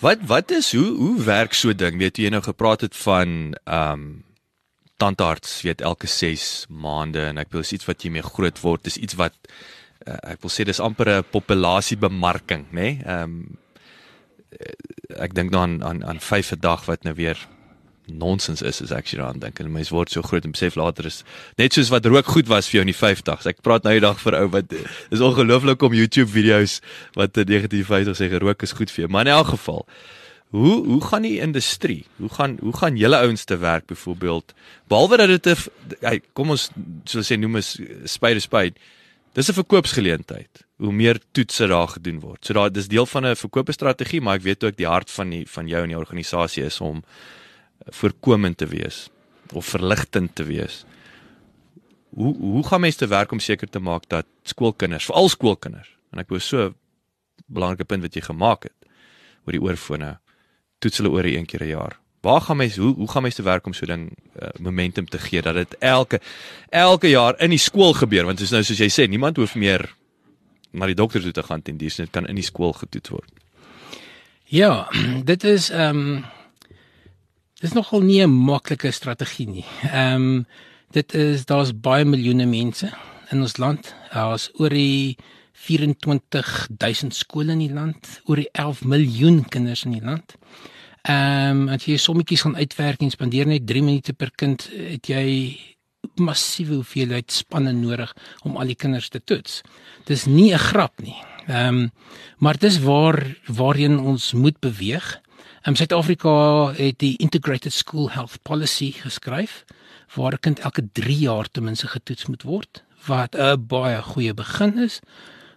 [0.00, 1.98] Wat wat is hoe hoe werk so ding?
[2.00, 4.24] Weet jy nou gepraat het van ehm um,
[5.00, 8.98] tandarts weet elke 6 maande en ek wil iets wat jy mee groot word, is
[9.00, 9.32] iets wat
[10.04, 12.80] uh, ek wil sê dis amper 'n populasiebemarking, nê?
[12.80, 12.92] Nee?
[13.04, 13.58] Ehm um,
[15.16, 17.38] ek dink dan aan aan aan vyf 'n dag wat nou weer
[18.12, 21.22] nonsens is as ek daaraan dink en mense word so groot en besef later is
[21.58, 23.46] net soos wat rook goed was vir jou in die 50s.
[23.46, 24.72] Ek praat nou die dag vir ou wat
[25.10, 26.80] is ongelooflik om YouTube video's
[27.14, 29.10] wat in 1950 sê gerook is goed vir jou.
[29.10, 29.86] Maar in elk geval,
[30.50, 32.04] hoe hoe gaan die industrie?
[32.16, 34.54] Hoe gaan hoe gaan julle ouens te werk byvoorbeeld?
[34.88, 35.70] Behalwe dat dit
[36.02, 36.70] 'n kom ons
[37.04, 38.74] soos sê noem is spade spade.
[39.32, 40.66] Dis 'n verkoopsgeleentheid.
[40.76, 42.44] Hoe meer toetse daar gedoen word.
[42.44, 45.46] So daar dis deel van 'n verkoopstrategie, maar ek weet ook die hart van die
[45.48, 47.04] van jou en die organisasie is om
[47.86, 49.08] voorkomend te wees
[49.52, 50.84] of verligtend te wees.
[52.14, 56.22] Hoe hoe gaan mense te werk om seker te maak dat skoolkinders, veral skoolkinders, en
[56.22, 56.72] ek wou so
[57.50, 58.76] belangrike punt wat jy gemaak het
[59.46, 60.18] oor die oorfone,
[60.78, 61.98] toets hulle oor een keer 'n jaar.
[62.20, 64.10] Waar gaan mense hoe hoe gaan mense te werk om so ding
[64.42, 66.20] uh, momentum te gee dat dit elke
[66.68, 69.94] elke jaar in die skool gebeur want is nou soos jy sê niemand hoef meer
[70.70, 73.30] na die dokter toe te gaan teen dis dit kan in die skool getoets word.
[74.44, 74.88] Ja,
[75.32, 76.24] dit is ehm um,
[77.60, 79.64] Dis nogal nie 'n maklike strategie nie.
[79.92, 80.46] Ehm um,
[80.90, 82.90] dit is daar's baie miljoene mense
[83.30, 83.94] in ons land.
[84.12, 85.16] Daar's oor die
[85.52, 90.36] 24000 skole in die land, oor die 11 miljoen kinders in die land.
[91.02, 95.06] Ehm um, as jy sommetjies gaan uitwerk en spandeer net 3 minute per kind, het
[95.06, 95.58] jy
[96.16, 99.60] massiewe hoeveelheid spanne nodig om al die kinders te toets.
[100.08, 101.20] Dis nie 'n grap nie.
[101.46, 101.90] Ehm um,
[102.38, 105.20] maar dis waar waarheen ons moet beweeg.
[105.68, 109.64] Um Suid-Afrika het die Integrated School Health Policy geskryf
[110.14, 114.34] waar 'n kind elke 3 jaar ten minste getoets moet word wat 'n baie goeie
[114.34, 115.00] begin is.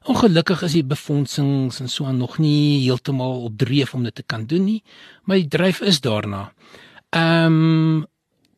[0.04, 4.24] Ongelukkig is die befondsings en so aan nog nie heeltemal op dreef om dit te
[4.24, 4.84] kan doen nie,
[5.24, 6.54] maar die dryf is daarna.
[7.10, 8.06] Ehm um,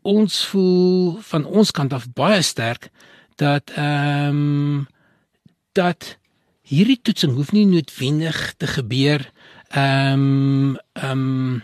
[0.02, 2.90] ons voel van ons kant af baie sterk
[3.36, 4.88] dat ehm um,
[5.72, 6.18] dat
[6.62, 9.32] hierdie toetsing hoef nie noodwendig te gebeur
[9.76, 11.64] ehm um, ehm um,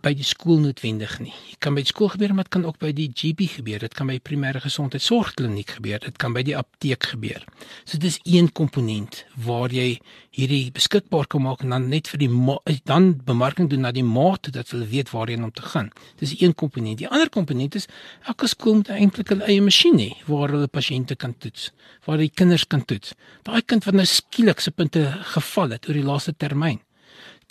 [0.00, 1.32] by die skool noodwendig nie.
[1.50, 3.82] Dit kan by die skool gebeur, maar dit kan ook by die GP gebeur.
[3.84, 6.00] Dit kan by primêre gesondheidsorgkliniek gebeur.
[6.00, 7.44] Dit kan by die apteek gebeur.
[7.84, 9.98] So dis een komponent waar jy
[10.36, 14.52] hierdie beskikbaar kan maak en dan net vir die dan bemarking doen na die mate
[14.56, 15.90] dat hulle weet waarheen om te gaan.
[16.20, 17.00] Dis een komponent.
[17.00, 17.88] Die ander komponent is
[18.24, 21.72] elke skool moet eintlik 'n eie masjien hê waar hulle pasiënte kan toets,
[22.04, 23.12] waar die kinders kan toets.
[23.44, 26.80] Daai kind wat nou skielik se punte geval het oor die laaste termyn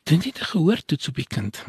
[0.10, 1.64] doen nie 'n gehoortoets op die kind.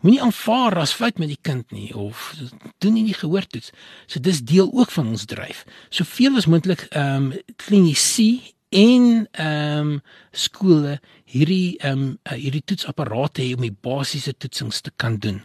[0.00, 2.34] Moenie aanvaar as fout met die kind nie of
[2.78, 3.70] doen nie die gehoortoets.
[4.06, 5.64] So dis deel ook van ons dryf.
[5.88, 13.42] Soveel as moontlik ehm um, klinisi en ehm um, skole hierdie ehm um, hierdie toetsapparate
[13.42, 15.42] hê om die basiese toetsings te kan doen.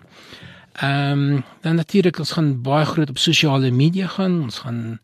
[0.72, 4.42] Ehm um, dan natuurlik ons gaan baie groot op sosiale media gaan.
[4.42, 5.00] Ons gaan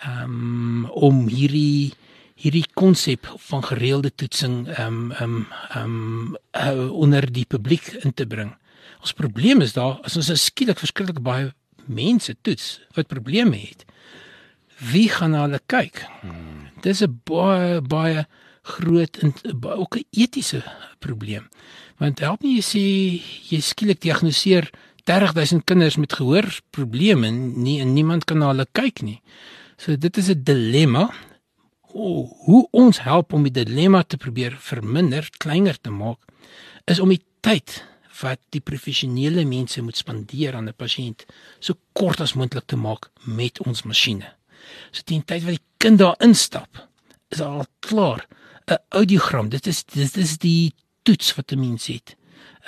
[0.00, 1.92] ehm um, om hierdie
[2.38, 7.92] hierdie konsep van gereelde toetsing ehm um, ehm um, ehm um, uh, onder die publiek
[8.04, 8.54] in te bring.
[9.00, 11.52] Ons probleem is daar as ons skielik verskriklik baie
[11.86, 13.84] mense toets wat probleme het.
[14.92, 16.04] Wie gaan na hulle kyk?
[16.20, 16.68] Hmm.
[16.82, 18.26] Dis 'n baie baie
[18.62, 20.62] groot en ook 'n etiese
[20.98, 21.48] probleem.
[21.98, 22.84] Want help nie jy sê
[23.50, 24.70] jy skielik diagnoseer
[25.04, 29.20] 30000 kinders met gehoorprobleme nie en niemand kan na hulle kyk nie.
[29.76, 31.10] So dit is 'n dilemma
[31.98, 36.20] oh, hoe ons help om die dilemma te probeer verminder, kleiner te maak,
[36.88, 37.82] is om die tyd
[38.20, 41.26] wat die professionele mense moet spandeer aan 'n pasiënt
[41.60, 44.34] so kort as moontlik te maak met ons masjiene.
[44.90, 46.88] So teen tyd wat die kind daar instap,
[47.30, 48.26] is al klaar
[48.66, 49.48] 'n audiogram.
[49.48, 52.16] Dit is dit is die toets wat 'n mens het.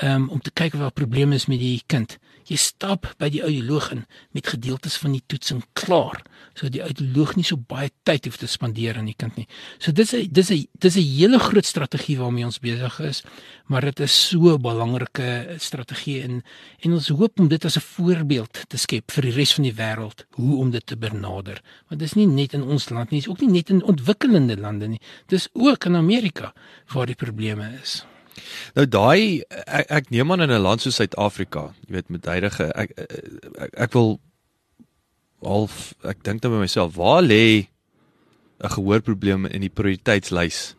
[0.01, 2.15] Um, om te kyk of daar probleme is met die kind.
[2.49, 3.99] Jy stap by die audioloog in
[4.33, 6.23] met gedeeltes van die toetsing klaar,
[6.57, 9.45] sodat die audioloog nie so baie tyd hoef te spandeer aan die kind nie.
[9.79, 13.23] So dis 'n dis 'n dis 'n hele groot strategie waarmee ons besig is,
[13.69, 16.43] maar dit is so 'n belangrike strategie en
[16.81, 19.75] en ons hoop om dit as 'n voorbeeld te skep vir die res van die
[19.75, 21.61] wêreld hoe om dit te benader.
[21.89, 23.83] Want dit is nie net in ons land nie, dit is ook nie net in
[23.83, 25.01] ontwikkelende lande nie.
[25.27, 26.55] Dis ook in Amerika
[26.87, 28.05] waar die probleme is.
[28.75, 32.73] Nou daai ek, ek neem aan in 'n land soos Suid-Afrika, jy weet met huidige
[32.75, 34.21] ek, ek ek wil
[35.43, 37.69] half ek dink dan by myself, waar lê
[38.61, 40.75] 'n gehoorprobleem in die prioriteitslys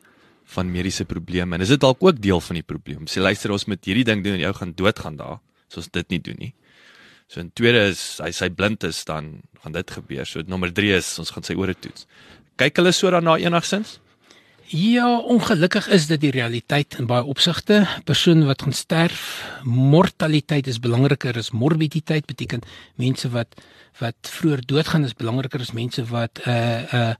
[0.45, 1.55] van mediese probleme?
[1.55, 3.07] En is dit dalk ook deel van die probleem?
[3.07, 6.19] Sê luister ons met hierdie ding doen en jou gaan doodgaan daar, soos dit nie
[6.19, 6.53] doen nie.
[7.31, 10.25] So in tweede is hy sy blind is dan gaan dit gebeur.
[10.27, 12.03] So nommer 3 is ons gaan sy ore toets.
[12.59, 14.00] Kyk hulle so daarna enigsins?
[14.71, 17.81] Ja, ongelukkig is dit die realiteit in baie opsigte.
[18.07, 19.23] Persone wat gaan sterf,
[19.67, 22.63] mortaliteit is belangriker as morbiditeit, beteken
[22.95, 23.59] mense wat
[23.99, 27.13] wat vroeër doodgaan is belangriker as mense wat 'n uh, 'n uh,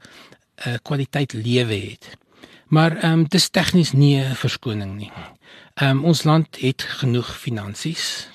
[0.66, 2.16] 'n uh, kwaliteit lewe het.
[2.68, 5.12] Maar ehm um, dis tegnies nie 'n verskoning nie.
[5.76, 8.30] Ehm um, ons land het genoeg finansies.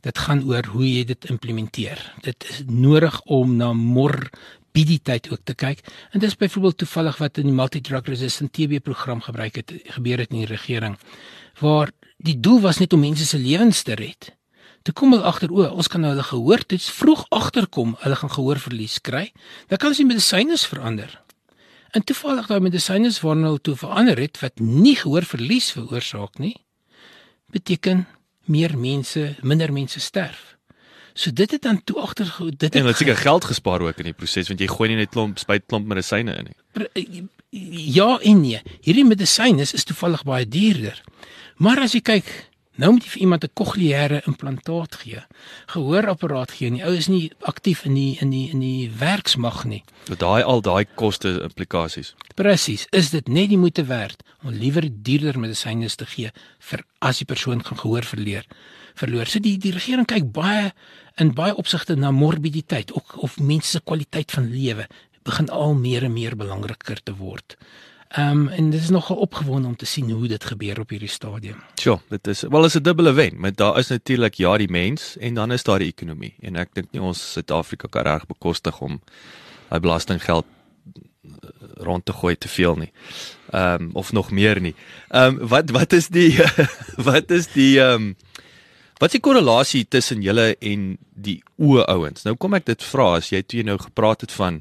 [0.00, 2.14] Dit gaan oor hoe jy dit implementeer.
[2.20, 3.72] Dit is nodig om na
[4.70, 5.80] morbiditeit ook te kyk.
[6.10, 10.30] En dis byvoorbeeld toevallig wat in die multi-drug resistant TB program gebruik het gebeur het
[10.30, 10.98] in die regering
[11.60, 14.36] waar die doel was net om mense se lewens te red.
[14.82, 18.30] Toe kom hulle agter o, ons kan nou hulle gehoor toets vroeg agterkom, hulle gaan
[18.30, 19.32] gehoorverlies kry.
[19.68, 21.20] Dan kan ons die medisyne verander.
[21.92, 26.56] En toevallig daai medisyne waarna hulle toe verander het wat nie gehoorverlies veroorsaak nie,
[27.52, 28.06] beteken
[28.46, 30.56] meer mense, minder mense sterf.
[31.14, 34.16] So dit het dan toe agter dit het En seker geld gespaar ook in die
[34.16, 37.28] proses want jy gooi nie net klomp spuit klomp medisyne in nie.
[37.94, 38.60] Ja en nee.
[38.80, 41.02] Hierdie medisyne is toevallig baie duurder.
[41.56, 42.28] Maar as jy kyk,
[42.80, 45.22] nou moet jy vir iemand 'n kokleaire implantaat gee.
[45.66, 46.70] Gehoorapparaat gee.
[46.70, 49.82] Die ou is nie aktief in die in die in die werksmag nie.
[50.06, 52.14] So daai al daai koste implikasies.
[52.34, 57.18] Presies, is dit net die moeite werd om liewer duurder medisyne te gee vir as
[57.18, 58.46] die persoon gaan gehoor verleer
[58.94, 59.26] verloor.
[59.26, 60.72] So die die regering kyk baie
[61.20, 64.86] in baie opsigte na morbiditeit ook of mense se kwaliteit van lewe
[65.22, 67.56] begin al meer en meer belangriker te word.
[68.10, 71.08] Ehm um, en dit is nogal opgewonde om te sien hoe dit gebeur op hierdie
[71.08, 71.60] stadium.
[71.78, 75.16] Sjoe, dit is wel is 'n dubbele wen, maar daar is natuurlik ja die mens
[75.16, 78.80] en dan is daar die ekonomie en ek dink nie ons Suid-Afrika kan reg bekostig
[78.80, 79.00] om
[79.68, 82.92] daai belastinggeld eh, rond te gooi te veel nie.
[83.50, 84.74] Ehm um, of nog meer nie.
[85.08, 86.42] Ehm um, wat wat is die
[87.10, 88.16] wat is die ehm um,
[89.00, 92.26] wat is die korrelasie tussen julle en die oë ouens?
[92.26, 94.60] Nou kom ek dit vra as jy toe nou gepraat het van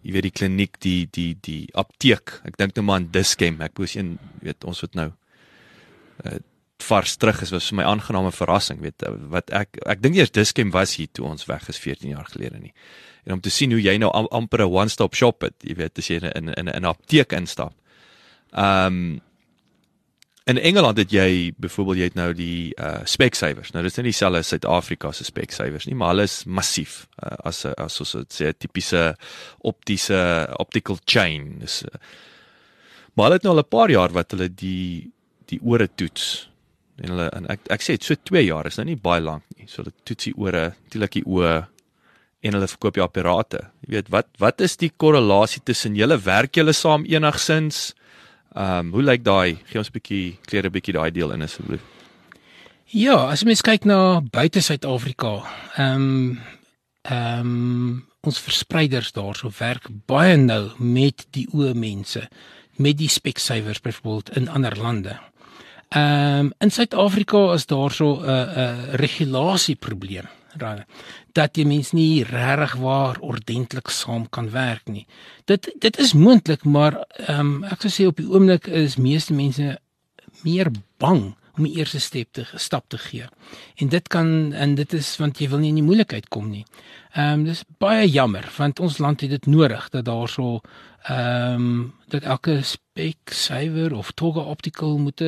[0.00, 2.38] jy weet die kliniek die die die apteek.
[2.48, 3.58] Ek dink nou maar aan Dischem.
[3.64, 4.14] Ek moes een
[4.44, 6.38] weet ons wat nou uh,
[6.82, 10.32] vars terug is was vir my aangename verrassing weet uh, wat ek ek dink eers
[10.34, 12.72] Dischem was hier toe ons weg is 14 jaar gelede nie.
[13.26, 15.76] En om te sien hoe jy nou am, amper 'n one stop shop het jy
[15.82, 17.74] weet as jy in in 'n apteek instap.
[18.52, 19.20] Ehm um,
[20.50, 23.70] In Engeland het jy byvoorbeeld jy het nou die uh Specsavers.
[23.72, 27.64] Nou dis nie dieselfde as Suid-Afrika se Specsavers nie, maar hulle is massief uh, as
[27.64, 29.14] as ons sê tipiese
[29.60, 30.18] optiese
[30.58, 31.58] optical chain.
[31.62, 31.94] Dis uh,
[33.14, 35.12] Maar hulle het nou al 'n paar jaar wat hulle die
[35.46, 36.50] die ore toets.
[36.96, 39.66] En hulle en ek ek sê so 2 jaar is nou nie baie lank nie.
[39.66, 41.66] So hulle toets die ore, natuurlik die oë
[42.42, 43.70] en hulle verkoop die apparate.
[43.86, 47.94] Jy weet wat wat is die korrelasie tussen julle werk julle saam enigsins?
[48.54, 49.56] Ehm um, hoe lyk daai?
[49.64, 51.80] Gee ons 'n bietjie kleer 'n bietjie daai deel in asseblief.
[52.84, 55.42] Ja, as mens kyk na buite Suid-Afrika,
[55.76, 56.40] ehm um,
[57.02, 62.28] ehm um, ons verspreiders daarso werk baie nou met die oë mense,
[62.76, 65.18] met die speksywers byvoorbeeld in ander lande.
[65.88, 70.28] Ehm um, in Suid-Afrika is daarso 'n 'n regulasieprobleem
[70.60, 70.84] raai
[71.32, 75.06] dat jy mens nie regtig waar ordentlik saam kan werk nie.
[75.44, 79.34] Dit dit is moontlik, maar ehm um, ek sou sê op die oomblik is meeste
[79.34, 79.78] mense
[80.42, 83.26] meer bang om die eerste stap te stap te gee.
[83.76, 86.64] En dit kan en dit is want jy wil nie in die moeilikheid kom nie.
[87.14, 90.60] Ehm um, dis baie jammer want ons land het dit nodig dat daar so
[91.08, 95.20] ehm um, dat elke spek suiwer of Toga Optical moet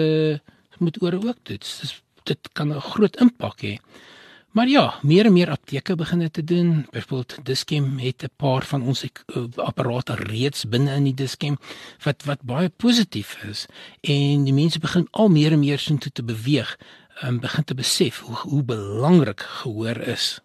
[0.79, 1.61] moet oor ook dit.
[1.81, 3.79] Dis dit kan 'n groot impak hê.
[4.55, 6.87] Maar ja, meer en meer apteke begin dit te doen.
[6.91, 11.57] Byvoorbeeld Dischem het 'n paar van ons eh, apparate reeds binne in die Dischem
[12.03, 13.67] wat wat baie positief is
[14.01, 16.79] en die mense begin al meer en meer sin toe te beweeg
[17.21, 20.41] en begin te besef hoe hoe belangrik gehoor is.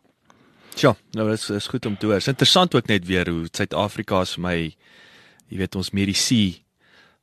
[0.75, 2.13] Ja, nou dit is, is goed om te hoor.
[2.13, 4.75] Dit is interessant ook net weer hoe Suid-Afrika is vir my
[5.47, 6.63] jy weet ons medisy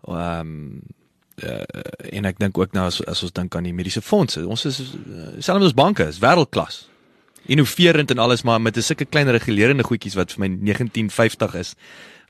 [0.06, 0.82] ehm um,
[1.44, 1.62] uh,
[2.12, 4.80] en ek dink ook nou as, as ons dink aan die mediese fondse, ons is
[4.80, 6.86] uh, selfs ons banke is wêreldklas.
[7.46, 11.74] Innoverend en alles maar met 'n sulke klein regulerende goedjies wat vir my 1950 is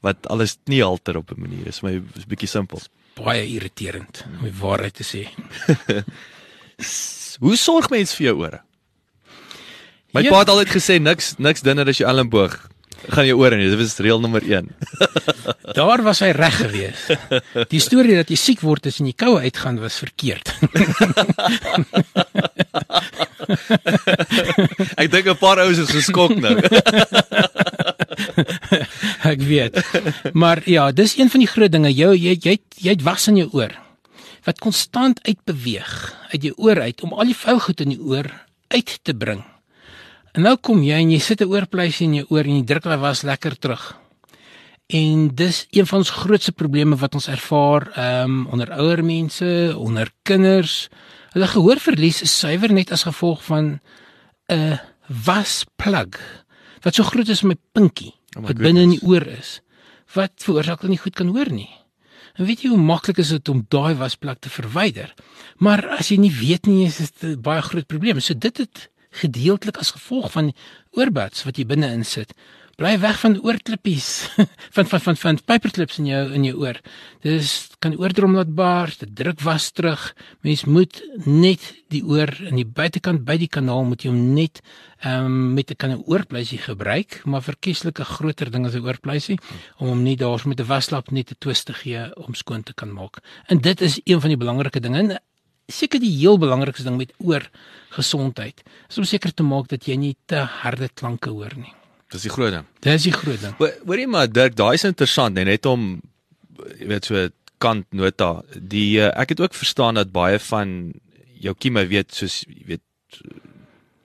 [0.02, 2.80] wat alles nie alter op 'n manier is, my is bietjie simpel.
[3.14, 5.28] Baie irriterend om die waarheid te sê.
[7.40, 8.60] Hoe sorg mens vir jou ore?
[10.12, 10.30] My Ja.
[10.30, 12.68] pa het altyd gesê niks niks dinner as jy elmboog
[13.08, 13.68] gaan jou ore nie.
[13.70, 14.68] Dit was reël nommer 1.
[15.78, 17.06] Daar was hy reg gewees.
[17.70, 20.46] Die storie dat jy siek word as jy in die koue uitgaan was verkeerd.
[25.00, 26.56] Ek dink 'n paar ouens is geskok nou.
[29.32, 29.76] Ek weet.
[30.32, 31.92] Maar ja, dis een van die groot dinge.
[31.92, 33.72] Jou jy jy jy het was in jou oor
[34.46, 38.30] wat konstant uitbeweeg uit jou oor uit om al die vuil goed in die oor
[38.70, 39.42] uit te bring.
[40.36, 42.82] En nou kom jy en jy sit 'n oorpleisie in jou oor en jy druk
[42.84, 43.96] daai was lekker terug.
[44.86, 50.10] En dis een van ons grootste probleme wat ons ervaar um onder ouer mense, onder
[50.22, 50.88] kinders.
[51.32, 53.80] Hulle gehoorverlies is suiwer net as gevolg van
[54.48, 54.78] 'n
[55.24, 56.20] wasplug
[56.82, 59.60] wat so groot is as my pinkie Oh my wat binne in die oor is.
[60.14, 61.70] Wat veroorsaak hulle nie goed kan hoor nie.
[62.36, 65.14] En weet jy hoe maklik is dit om daai wasplug te verwyder?
[65.56, 68.20] Maar as jy nie weet nie, is dit 'n baie groot probleem.
[68.20, 68.90] So dit het
[69.22, 70.52] gedeeltelik as gevolg van
[70.96, 72.32] oorbuds wat jy binne insit.
[72.76, 74.28] Bly weg van oorklippies,
[74.76, 76.76] van van van van paperclips in jou in jou oor.
[77.24, 80.02] Dis kan oordrom laat baars, dit druk was terug.
[80.44, 84.60] Mens moet net die oor aan die buitekant by die kanaal moet jy hom net
[85.00, 89.38] ehm um, met 'n kan 'n oorpleisie gebruik, maar verkieslike groter ding as 'n oorpleisie
[89.78, 92.74] om hom nie daar met 'n waslap net 'n twist te gee om skoon te
[92.74, 93.24] kan maak.
[93.46, 95.20] En dit is een van die belangrike dinge.
[95.72, 97.44] Seker die heel belangrikste ding met oor
[97.96, 101.72] gesondheid is om seker te maak dat jy nie te harde klanke hoor nie.
[102.12, 102.66] Dis die groot ding.
[102.86, 103.56] Dis die groot ding.
[103.58, 105.96] Hoor hoorie maar Dirk, daai is interessant, nee, net om
[106.78, 107.26] jy weet so
[107.62, 108.42] kant nota.
[108.54, 110.76] Die uh, ek het ook verstaan dat baie van
[111.42, 112.84] jou kieme weet soos jy weet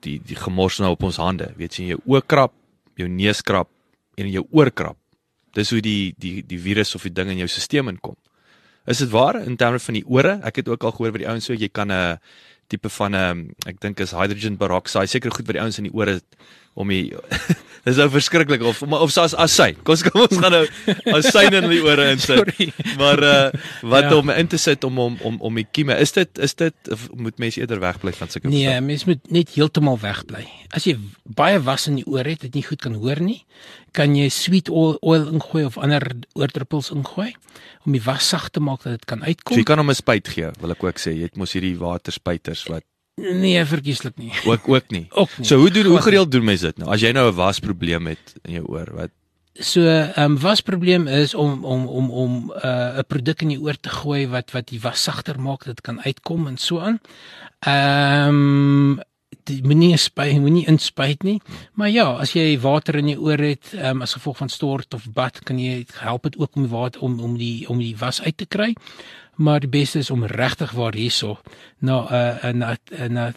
[0.05, 1.51] die die gemors nou op ons hande.
[1.59, 2.55] Weet jy, jou oorkrap,
[2.97, 3.69] jou neuskrap
[4.17, 4.97] en jou oorkrap.
[5.55, 8.17] Dis hoe die die die virus of die ding in jou stelsel inkom.
[8.85, 10.39] Is dit waar in terme van die ore?
[10.41, 12.17] Ek het ook al gehoor by die ouens so jy kan 'n
[12.67, 15.93] tipe van 'n ek dink is hydrogen peroxide seker goed vir die ouens in die
[15.93, 16.21] ore
[16.73, 17.11] om die
[17.85, 19.71] dis nou verskriklik of of as as sy.
[19.81, 20.65] Kom ons kom ons gaan nou
[21.17, 22.51] as sy in die ore insit.
[22.99, 23.39] Maar uh
[23.81, 24.17] wat ja.
[24.17, 25.97] om in te sit om om om om die kieme.
[25.97, 29.97] Is dit is dit moet mense eerder wegbly van sulke Nee, mens moet net heeltemal
[30.01, 30.45] wegbly.
[30.69, 33.41] As jy baie was in die oor het, dit nie goed kan hoor nie,
[33.97, 36.05] kan jy sweet oil, oil ingooi of ander
[36.37, 37.31] oordruppels ingooi
[37.85, 39.55] om die was sag te maak dat dit kan uitkom.
[39.55, 41.17] So jy kan hom 'n spuit gee, wil ek ook sê.
[41.17, 42.85] Jy het mos hierdie waterspuiters wat
[43.21, 44.31] Nee, verkieslik nie.
[44.49, 45.05] Ook ook nie.
[45.09, 45.47] Ook nie.
[45.47, 46.89] So hoe doen hoe gereeld doen mense dit nou?
[46.91, 49.13] As jy nou 'n wasprobleem het in jou oor, wat
[49.53, 53.75] So, ehm um, wasprobleem is om om om om 'n uh, produk in die oor
[53.79, 56.99] te gooi wat wat die was sagter maak, dit kan uitkom en so aan.
[57.59, 58.99] Ehm um,
[59.43, 61.41] die moenie spuit, moenie inspuit nie.
[61.73, 64.93] Maar ja, as jy water in jou oor het, ehm um, as gevolg van stort
[64.93, 67.95] of bad, kan jy help dit ook om die water om om die om die
[67.97, 68.73] was uit te kry
[69.41, 71.39] maar die beste is om regtig waar hierso
[71.79, 73.31] na 'n uh, 'n na 'n na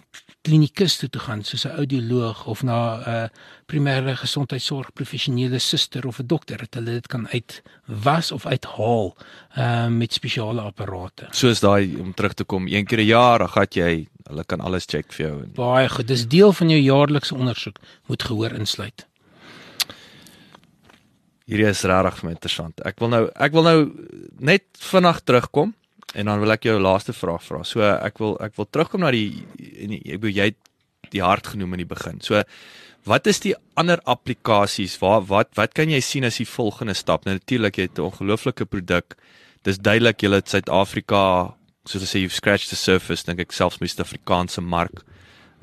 [0.44, 3.28] klinikus toe te gaan soos 'n audioloog of na 'n uh,
[3.66, 9.16] primêre gesondheidsorg professionele suster of 'n dokter dat hulle dit kan uit was of uithaal
[9.58, 11.26] uh, met spesiale apparate.
[11.30, 14.60] Soos daai om terug te kom een keer 'n jaar, dan gaan jy hulle kan
[14.60, 15.46] alles check vir jou.
[15.46, 17.76] Baie goed, dis deel van jou jaarlikse ondersoek
[18.06, 19.06] moet gehoor insluit.
[21.44, 22.80] Hierdie is regtig vir my interessant.
[22.80, 23.92] Ek wil nou ek wil nou
[24.38, 25.74] net vinnig terugkom
[26.14, 27.64] En dan wil ek jou laaste vraag vra.
[27.64, 29.44] So ek wil ek wil terugkom na die
[29.82, 30.48] en ek bedoel jy
[31.14, 32.20] die hart genoem in die begin.
[32.20, 32.42] So
[33.08, 34.98] wat is die ander applikasies?
[35.02, 37.24] Waar wat wat kan jy sien as die volgende stap?
[37.24, 39.16] Nou natuurlik jy het 'n ongelooflike produk.
[39.62, 43.80] Dis duidelik jy het Suid-Afrika soos jy sê you've scratched the surface dink ek selfs
[43.80, 45.04] met die Afrikaanse mark.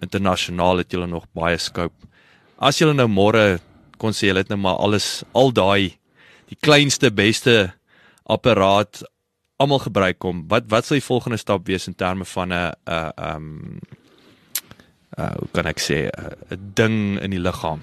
[0.01, 2.07] Internasionaal het jy nog baie scope.
[2.59, 3.59] As jy nou môre
[3.97, 5.97] kon sê jy het nou maar alles al daai
[6.49, 7.73] die kleinste beste
[8.29, 9.03] apparaat
[9.61, 13.11] almal gebruik kom, wat wat sal die volgende stap wees in terme van 'n 'n
[13.35, 13.79] um
[15.19, 17.81] uh hoe kan ek sê 'n ding in die liggaam?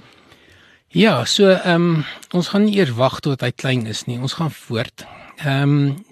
[0.89, 4.19] Ja, so ehm um, ons gaan nie eers wag tot hy klein is nie.
[4.19, 5.05] Ons gaan voort.
[5.37, 6.05] Ehm um,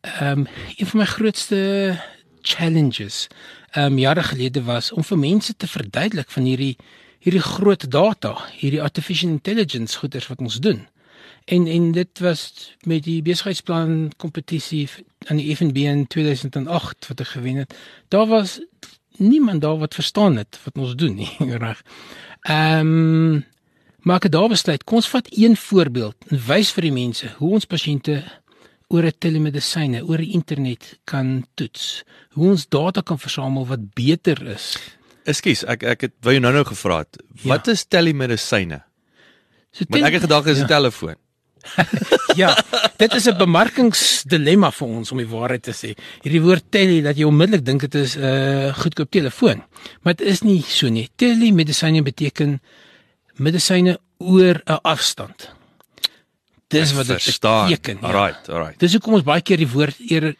[0.00, 0.46] ehm um,
[0.76, 1.58] een van my grootste
[2.42, 3.28] challenges
[3.70, 6.76] ehm um, jare gelede was om vir mense te verduidelik van hierdie
[7.24, 10.86] hierdie groot data, hierdie artificial intelligence goeders wat ons doen.
[11.44, 14.88] En en dit was met die besigheidsplan kompetisie
[15.28, 17.74] aan die FNB in 2008 wat ek gewen het.
[18.08, 18.60] Daar was
[19.16, 21.30] niemand daar wat verstaan het wat ons doen nie,
[21.66, 21.82] reg.
[22.40, 23.44] Ehm um,
[24.04, 27.30] maar ek het daar besluit, kom ons vat een voorbeeld en wys vir die mense
[27.38, 28.18] hoe ons pasiënte
[28.92, 32.04] oor 'n telemedisyne, oor die internet kan toets.
[32.36, 34.76] Hoe ons data kan versamel wat beter is.
[35.24, 37.22] Ekskuus, ek ek het wou jou nou-nou gevra het.
[37.42, 37.72] Wat ja.
[37.72, 38.82] is telemedisyne?
[39.72, 40.76] So tel ek het gedag is 'n ja.
[40.76, 41.16] telefoon.
[42.42, 42.54] ja,
[42.96, 45.94] dit is 'n bemarkingsdilemma vir ons om die waarheid te sê.
[46.22, 49.62] Hierdie woord tele dat jy onmiddellik dink dit is 'n uh, goedkoop telefoon,
[50.02, 51.08] maar dit is nie so nie.
[51.16, 52.60] Telemedisyne beteken
[53.36, 55.52] medisyne oor 'n afstand.
[56.68, 57.98] Dis wat dit beteken.
[58.00, 58.06] Ja.
[58.06, 58.78] Alright, alright.
[58.78, 60.34] Dis hoekom ons baie keer die woord eerder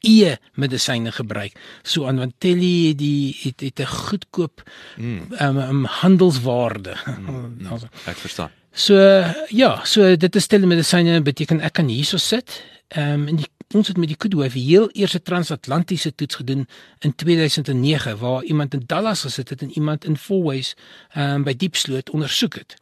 [0.00, 1.56] e medisyne gebruik.
[1.82, 4.62] So aan want tele die het het 'n goedkoop
[4.96, 5.32] mm.
[5.40, 6.96] um, um, handelswaarde.
[7.18, 7.66] Mm.
[8.06, 8.50] Ek verstaan.
[8.78, 8.94] So
[9.48, 12.60] ja, so dit is telemedisyne beteken ek kan hierso sit.
[12.94, 16.62] Ehm um, en die, ons het met die Kudwave heel eerste transatlantiese toets gedoen
[17.04, 20.76] in 2009 waar iemand in Dallas gesit het en iemand in Fourways
[21.10, 22.76] ehm um, by Diepsloot ondersoek het.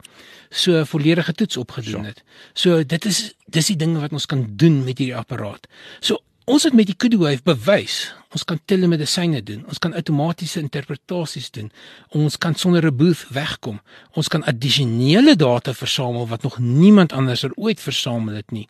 [0.49, 2.21] So volledige toets opgedoen het.
[2.53, 5.67] So dit is dis die dinge wat ons kan doen met hierdie apparaat.
[5.99, 11.49] So Ons het met die Kudwave bewys, ons kan telemedisyne doen, ons kan outomatiese interpretasies
[11.51, 11.67] doen,
[12.15, 13.81] ons kan sonder 'n booth wegkom.
[14.15, 18.67] Ons kan addisionele data versamel wat nog niemand anders er ooit versamel het nie.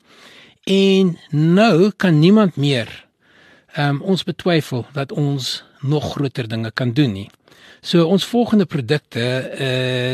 [0.64, 3.06] En nou kan niemand meer
[3.78, 7.30] um, ons betwyfel dat ons nog groter dinge kan doen nie.
[7.82, 9.54] So ons volgende produkte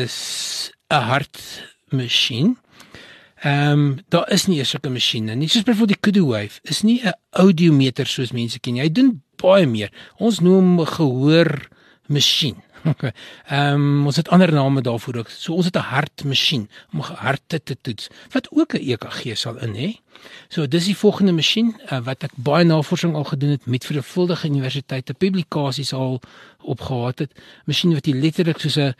[0.03, 2.57] is 'n hartmasjien.
[3.43, 5.47] Ehm um, daar is nie 'n sulke masjiene nie.
[5.47, 8.81] Soos byvoorbeeld die Kudu Wave is nie 'n audiometer soos mense ken nie.
[8.81, 9.91] Hy doen baie meer.
[10.17, 11.67] Ons noem 'n gehoor
[12.07, 12.55] masjien.
[13.47, 15.29] Ehm um, ons het ander name daarvoor ook.
[15.29, 19.73] So ons het 'n hartmasjien om harte te toets wat ook 'n EKG sal in
[19.75, 19.89] hê.
[20.47, 24.47] So dis die volgende masjien uh, wat ek baie navorsing al gedoen het met vervuldige
[24.47, 26.21] universiteite, publikasies al
[26.61, 27.31] opgehaat het.
[27.65, 28.95] Masjien wat jy letterlik soos 'n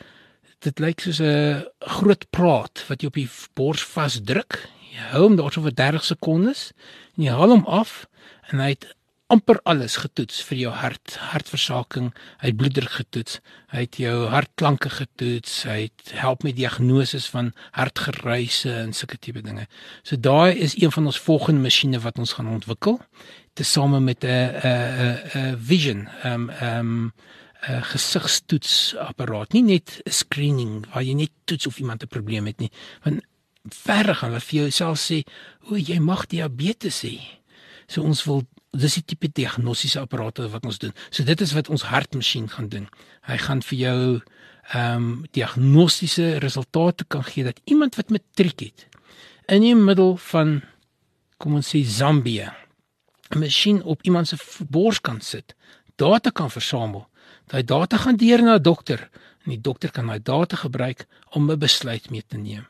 [0.63, 4.69] dit lyk soos 'n groot praat wat jy op die bors vasdruk.
[4.93, 6.71] Jy hou hom daar so vir 30 sekondes
[7.17, 8.05] en jy haal hom af
[8.51, 8.85] en hy het
[9.33, 12.11] amper alles getoets vir jou hart, hartversaking,
[12.41, 13.39] hy het bloeddruk getoets,
[13.73, 19.41] hy het jou hartklanke getoets, hy het help met diagnose van hartgeruise en sulke tipe
[19.41, 19.65] dinge.
[20.03, 22.99] So daai is een van ons volgende masjiene wat ons gaan ontwikkel
[23.53, 27.13] tesame met 'n 'n 'n vision, ehm um, ehm um,
[27.67, 32.59] 'n gesigstoetsapparaat, nie net 'n screening waar jy net toets of iemand 'n probleem het
[32.59, 32.71] nie,
[33.03, 33.21] want
[33.69, 35.23] verder gaan hulle vir jou self sê,
[35.69, 37.19] "O, jy mag diabetes hê."
[37.87, 40.93] So ons wil dis die tipe diagnostiese apparate wat ons doen.
[41.09, 42.87] So dit is wat ons hartmasjien gaan doen.
[43.21, 44.21] Hy gaan vir jou
[44.73, 48.87] ehm um, diagnostiese resultate kan gee dat iemand wat matriek het
[49.45, 50.61] in die middel van
[51.37, 52.47] kom ons sê Zambië
[53.29, 54.37] 'n masjien op iemand se
[54.69, 55.55] bors kan sit,
[55.95, 57.07] data kan versamel.
[57.51, 59.09] Daai data gaan deur na 'n dokter
[59.43, 62.65] en die dokter kan daai data gebruik om 'n besluit mee te neem.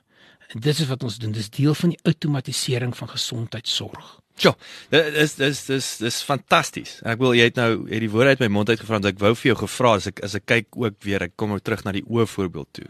[0.53, 1.31] En dit is wat ons doen.
[1.31, 4.19] Dis deel van die outomatisering van gesondheidsorg.
[4.41, 4.55] Ja,
[4.89, 6.97] dis dis dis dis fantasties.
[7.05, 9.35] Ek wil jy het nou het die woord uit my mond uitgevra want ek wou
[9.35, 11.93] vir jou gevra as ek as ek kyk ook weer ek kom nou terug na
[11.93, 12.87] die oë voorbeeld toe.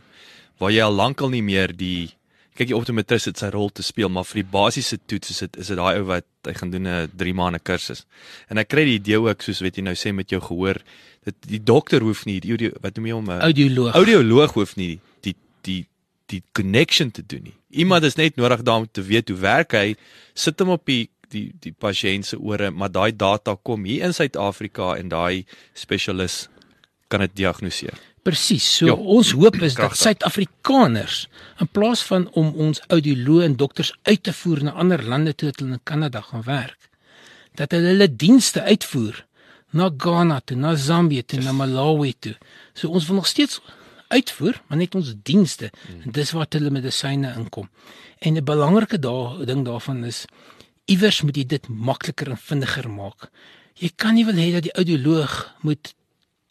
[0.60, 2.14] Waar jy al lankal nie meer die
[2.58, 5.58] kyk die optometris het sy rol te speel, maar vir die basiese toets is dit
[5.64, 8.06] is dit daai ou wat hy gaan doen 'n 3 maande kursus.
[8.50, 10.78] En ek kry die idee ook soos weet jy nou sê met jou gehoor,
[11.26, 13.96] dit die dokter hoef nie die audio wat noem jy hom 'n audioloog.
[13.96, 15.88] Audioloog hoef nie die die
[16.28, 17.58] die connection te doen nie.
[17.70, 19.96] Iemand is net nodig daar om te weet hoe werk hy.
[20.34, 24.14] Sit hom op die die die pasiënt se ore, maar daai data kom hier in
[24.14, 26.48] Suid-Afrika en daai spesialis
[27.08, 27.98] kan dit diagnoseer.
[28.24, 28.64] Presies.
[28.78, 31.26] So jo, ons hoop is dat Suid-Afrikaners
[31.60, 35.52] in plaas van om ons audioloë en dokters uit te voer na ander lande toe
[35.52, 36.90] hulle in Kanada gaan werk,
[37.60, 39.26] dat hulle hulle dienste uitvoer
[39.74, 42.36] na Ghana toe, na Zambië toe, na Malawi toe.
[42.74, 43.60] So ons wil nog steeds
[44.08, 45.72] uitvoer, maar net ons dienste.
[45.84, 46.14] Hmm.
[46.16, 47.70] Dis waar hulle medisyne inkom.
[48.20, 49.00] En 'n belangrike
[49.46, 50.26] ding daarvan is
[50.86, 53.30] iewers moet jy dit makliker en vinniger maak.
[53.74, 55.94] Jy kan nie wil hê dat die audioloog moet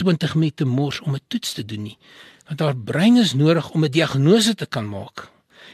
[0.03, 1.98] 20 minute mors om 'n toets te doen nie.
[2.48, 5.30] Want haar brein is nodig om 'n diagnose te kan maak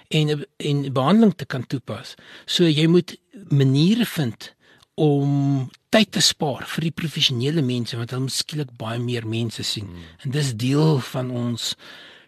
[0.09, 2.15] en en behandeling te kan toepas.
[2.47, 3.17] So jy moet
[3.49, 4.55] maniere vind
[4.95, 9.87] om tyd te spaar vir die professionele mense want hulle skielik baie meer mense sien.
[9.87, 10.07] Hmm.
[10.25, 11.75] En dis deel van ons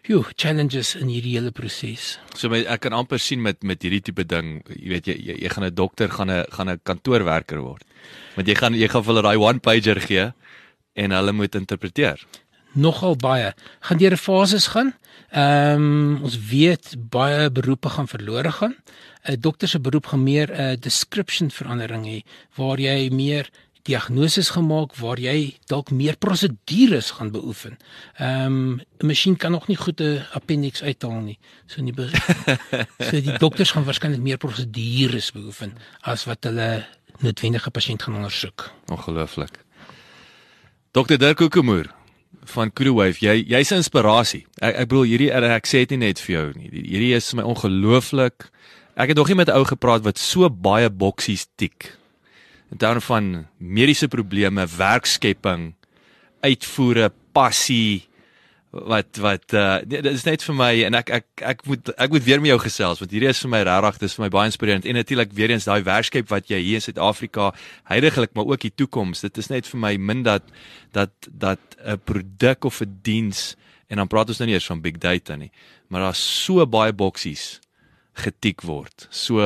[0.09, 2.15] joh challenges in hierdie hele proses.
[2.33, 5.37] So my, ek kan amper sien met met hierdie tipe ding, jy weet jy jy,
[5.43, 7.83] jy gaan 'n dokter gaan 'n gaan 'n kantoorwerker word.
[8.35, 10.31] Want jy gaan jy gaan hulle daai one pager gee
[11.01, 12.21] en hulle moet interpreteer.
[12.71, 13.51] Nogal baie.
[13.87, 14.93] Gaan deur fases gaan.
[15.31, 18.75] Ehm um, ons weet baie beroepe gaan verlore gaan.
[19.23, 22.19] 'n Dokter se beroep gaan meer 'n description verandering hê
[22.55, 23.49] waar jy meer
[23.83, 27.77] diagnoses gemaak waar jy dalk meer prosedures gaan beoefen.
[28.17, 31.39] Ehm um, 'n masjien kan nog nie goed 'n appendix uithaal nie.
[31.65, 31.93] So nie
[33.07, 36.85] so die dokters gaan waarskynlik meer prosedures beoefen as wat hulle
[37.19, 38.71] noodwendige pasiënt gaan ondersoek.
[38.87, 39.59] Ongelooflik.
[40.91, 41.87] Dokter Dirk Kokemoer
[42.51, 44.43] van Crewwave, jy jy's 'n inspirasie.
[44.59, 46.67] Ek ek bedoel hierdie ek sê dit nie net vir jou nie.
[46.67, 48.51] Hierdie is my ongelooflik.
[48.97, 51.95] Ek het nog nie met 'n ou gepraat wat so baie boksies tik
[52.71, 55.75] in terme van mediese probleme, werkskepping,
[56.43, 58.03] uitvoere, passie
[58.71, 62.23] wat wat uh dit is net vir my en ek ek ek moet ek moet
[62.23, 64.87] weer met jou gesels want hierdie is vir my regtig dis vir my baie inspirerend
[64.87, 67.49] en natuurlik weer eens daai werkskep wat jy hier in Suid-Afrika
[67.91, 70.47] heidaglik maar ook die toekoms dit is net vir my min dat
[70.95, 73.57] dat dat 'n produk of 'n diens
[73.89, 75.51] en dan praat ons nou nie eers van big data nie
[75.89, 77.59] maar daar's so baie boksies
[78.15, 79.43] getik word so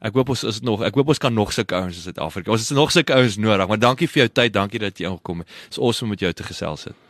[0.00, 2.50] Ek hoop ons is nog ek hoop ons kan nog sulke ouens in Suid-Afrika.
[2.50, 3.66] Ons het nog sulke ouens nodig.
[3.66, 4.52] Maar dankie vir jou tyd.
[4.52, 5.48] Dankie dat jy ingekom het.
[5.48, 7.05] Dit is awesome om met jou te gesels het.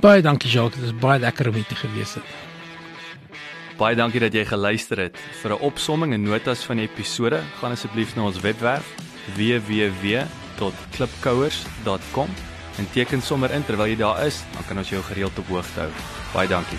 [0.00, 0.80] Baie dankie Jacques.
[0.80, 2.24] Dit is baie lekker om hier te gewees het.
[3.76, 5.16] Baie dankie dat jy geluister het.
[5.42, 8.84] Vir 'n opsomming en notas van die episode, gaan asseblief na ons webwerf
[9.36, 12.28] www.klipkouers.com
[12.78, 15.80] en teken sommer in terwyl jy daar is, dan kan ons jou gereeld op hoogte
[15.80, 15.90] hou.
[16.32, 16.78] Baie dankie.